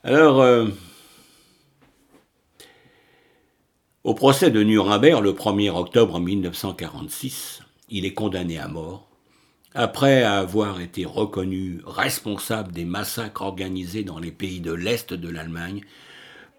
Alors, 0.02 0.40
euh, 0.40 0.66
au 4.02 4.14
procès 4.14 4.50
de 4.50 4.62
Nuremberg, 4.62 5.22
le 5.22 5.32
1er 5.32 5.70
octobre 5.70 6.20
1946, 6.20 7.62
il 7.90 8.04
est 8.06 8.14
condamné 8.14 8.58
à 8.58 8.68
mort, 8.68 9.08
après 9.74 10.22
avoir 10.22 10.80
été 10.80 11.04
reconnu 11.04 11.80
responsable 11.86 12.72
des 12.72 12.84
massacres 12.84 13.42
organisés 13.42 14.04
dans 14.04 14.18
les 14.18 14.30
pays 14.30 14.60
de 14.60 14.72
l'Est 14.72 15.12
de 15.12 15.28
l'Allemagne 15.28 15.82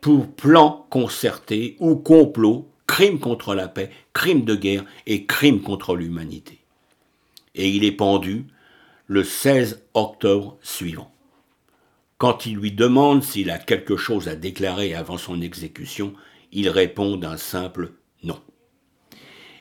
pour 0.06 0.28
plan 0.28 0.86
concerté 0.92 1.78
ou 1.80 1.96
complot, 1.96 2.70
crime 2.86 3.18
contre 3.18 3.56
la 3.56 3.68
paix, 3.68 3.90
crime 4.14 4.46
de 4.46 4.54
guerre 4.54 4.86
et 5.08 5.26
crime 5.26 5.64
contre 5.64 5.96
l'humanité. 5.96 6.60
Et 7.56 7.72
il 7.72 7.84
est 7.84 7.92
pendu 7.92 8.46
le 9.08 9.24
16 9.24 9.84
octobre 9.96 10.60
suivant. 10.62 11.12
Quand 12.20 12.46
il 12.46 12.58
lui 12.58 12.72
demande 12.72 13.24
s'il 13.24 13.50
a 13.50 13.58
quelque 13.58 13.98
chose 13.98 14.28
à 14.28 14.36
déclarer 14.36 14.94
avant 14.94 15.18
son 15.18 15.42
exécution, 15.42 16.14
il 16.52 16.70
répond 16.70 17.18
d'un 17.18 17.38
simple 17.38 17.94
non. 18.22 18.40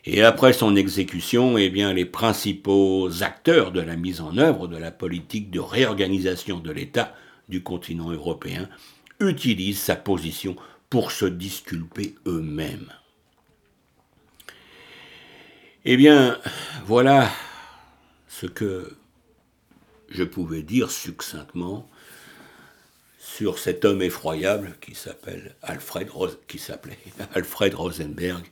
Et 0.05 0.23
après 0.23 0.53
son 0.53 0.77
exécution, 0.77 1.57
eh 1.57 1.71
bien, 1.71 1.95
les 1.95 2.05
principaux 2.05 3.23
acteurs 3.23 3.73
de 3.73 3.81
la 3.81 3.97
mise 3.97 4.21
en 4.21 4.37
œuvre 4.37 4.69
de 4.69 4.77
la 4.77 4.91
politique 4.91 5.51
de 5.51 5.61
réorganisation 5.61 6.59
de 6.59 6.71
l'État 6.71 7.15
du 7.49 7.63
continent 7.63 8.11
européen 8.11 8.69
utilisent 9.21 9.81
sa 9.81 9.97
position 9.97 10.57
pour 10.91 11.13
se 11.13 11.27
disculper 11.27 12.15
eux-mêmes. 12.27 12.93
Eh 15.85 15.97
bien, 15.97 16.39
voilà 16.87 17.31
ce 18.29 18.47
que 18.47 18.97
je 20.09 20.25
pouvais 20.25 20.63
dire 20.63 20.91
succinctement 20.91 21.89
sur 23.19 23.59
cet 23.59 23.85
homme 23.85 24.01
effroyable 24.01 24.77
qui 24.81 24.95
s'appelle 24.95 25.57
Alfred, 25.63 26.09
s'appelait 26.57 26.99
Alfred 27.35 27.75
Rosenberg 27.75 28.45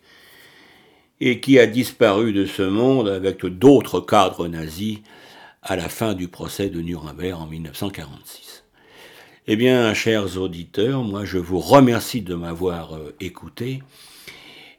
et 1.20 1.40
qui 1.40 1.58
a 1.58 1.66
disparu 1.66 2.32
de 2.32 2.44
ce 2.46 2.62
monde 2.62 3.08
avec 3.08 3.46
d'autres 3.46 4.00
cadres 4.00 4.48
nazis 4.48 4.98
à 5.62 5.76
la 5.76 5.88
fin 5.88 6.14
du 6.14 6.28
procès 6.28 6.68
de 6.68 6.80
Nuremberg 6.80 7.40
en 7.40 7.46
1946. 7.46 8.51
Eh 9.48 9.56
bien, 9.56 9.92
chers 9.92 10.38
auditeurs, 10.38 11.02
moi 11.02 11.24
je 11.24 11.36
vous 11.36 11.58
remercie 11.58 12.22
de 12.22 12.36
m'avoir 12.36 12.94
euh, 12.94 13.12
écouté 13.18 13.82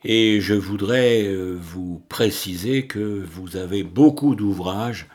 et 0.06 0.39
je 0.39 0.54
voudrais 0.54 1.23
euh, 1.23 1.58
vous 1.60 2.02
préciser 2.08 2.88
que 2.88 3.21
vous 3.26 3.58
avez 3.58 3.84
beaucoup 3.84 4.36
d'ouvrages 4.36 5.08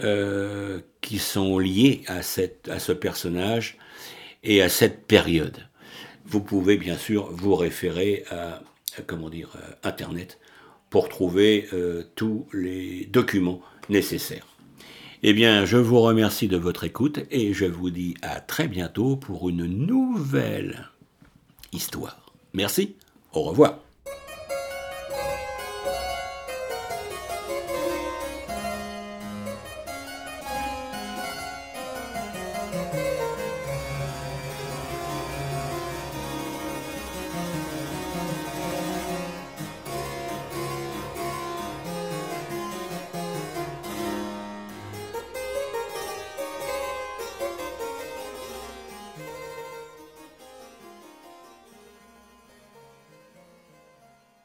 euh, 0.00 0.78
qui 1.00 1.18
sont 1.18 1.58
liés 1.58 2.04
à, 2.06 2.22
cette, 2.22 2.68
à 2.68 2.78
ce 2.78 2.92
personnage 2.92 3.78
et 4.44 4.62
à 4.62 4.68
cette 4.68 5.08
période. 5.08 5.66
Vous 6.24 6.40
pouvez 6.40 6.76
bien 6.76 6.96
sûr 6.96 7.32
vous 7.32 7.56
référer 7.56 8.22
à, 8.30 8.62
comment 9.08 9.28
dire, 9.28 9.56
Internet 9.82 10.38
pour 10.88 11.08
trouver 11.08 11.68
tous 12.14 12.46
les 12.52 13.06
documents 13.06 13.60
nécessaires. 13.88 14.46
Eh 15.24 15.32
bien, 15.32 15.64
je 15.64 15.76
vous 15.76 16.00
remercie 16.00 16.46
de 16.46 16.56
votre 16.56 16.84
écoute 16.84 17.18
et 17.32 17.52
je 17.52 17.64
vous 17.64 17.90
dis 17.90 18.14
à 18.22 18.40
très 18.40 18.68
bientôt 18.68 19.16
pour 19.16 19.48
une 19.48 19.66
nouvelle 19.66 20.90
histoire. 21.72 22.32
Merci, 22.54 22.94
au 23.32 23.42
revoir. 23.42 23.87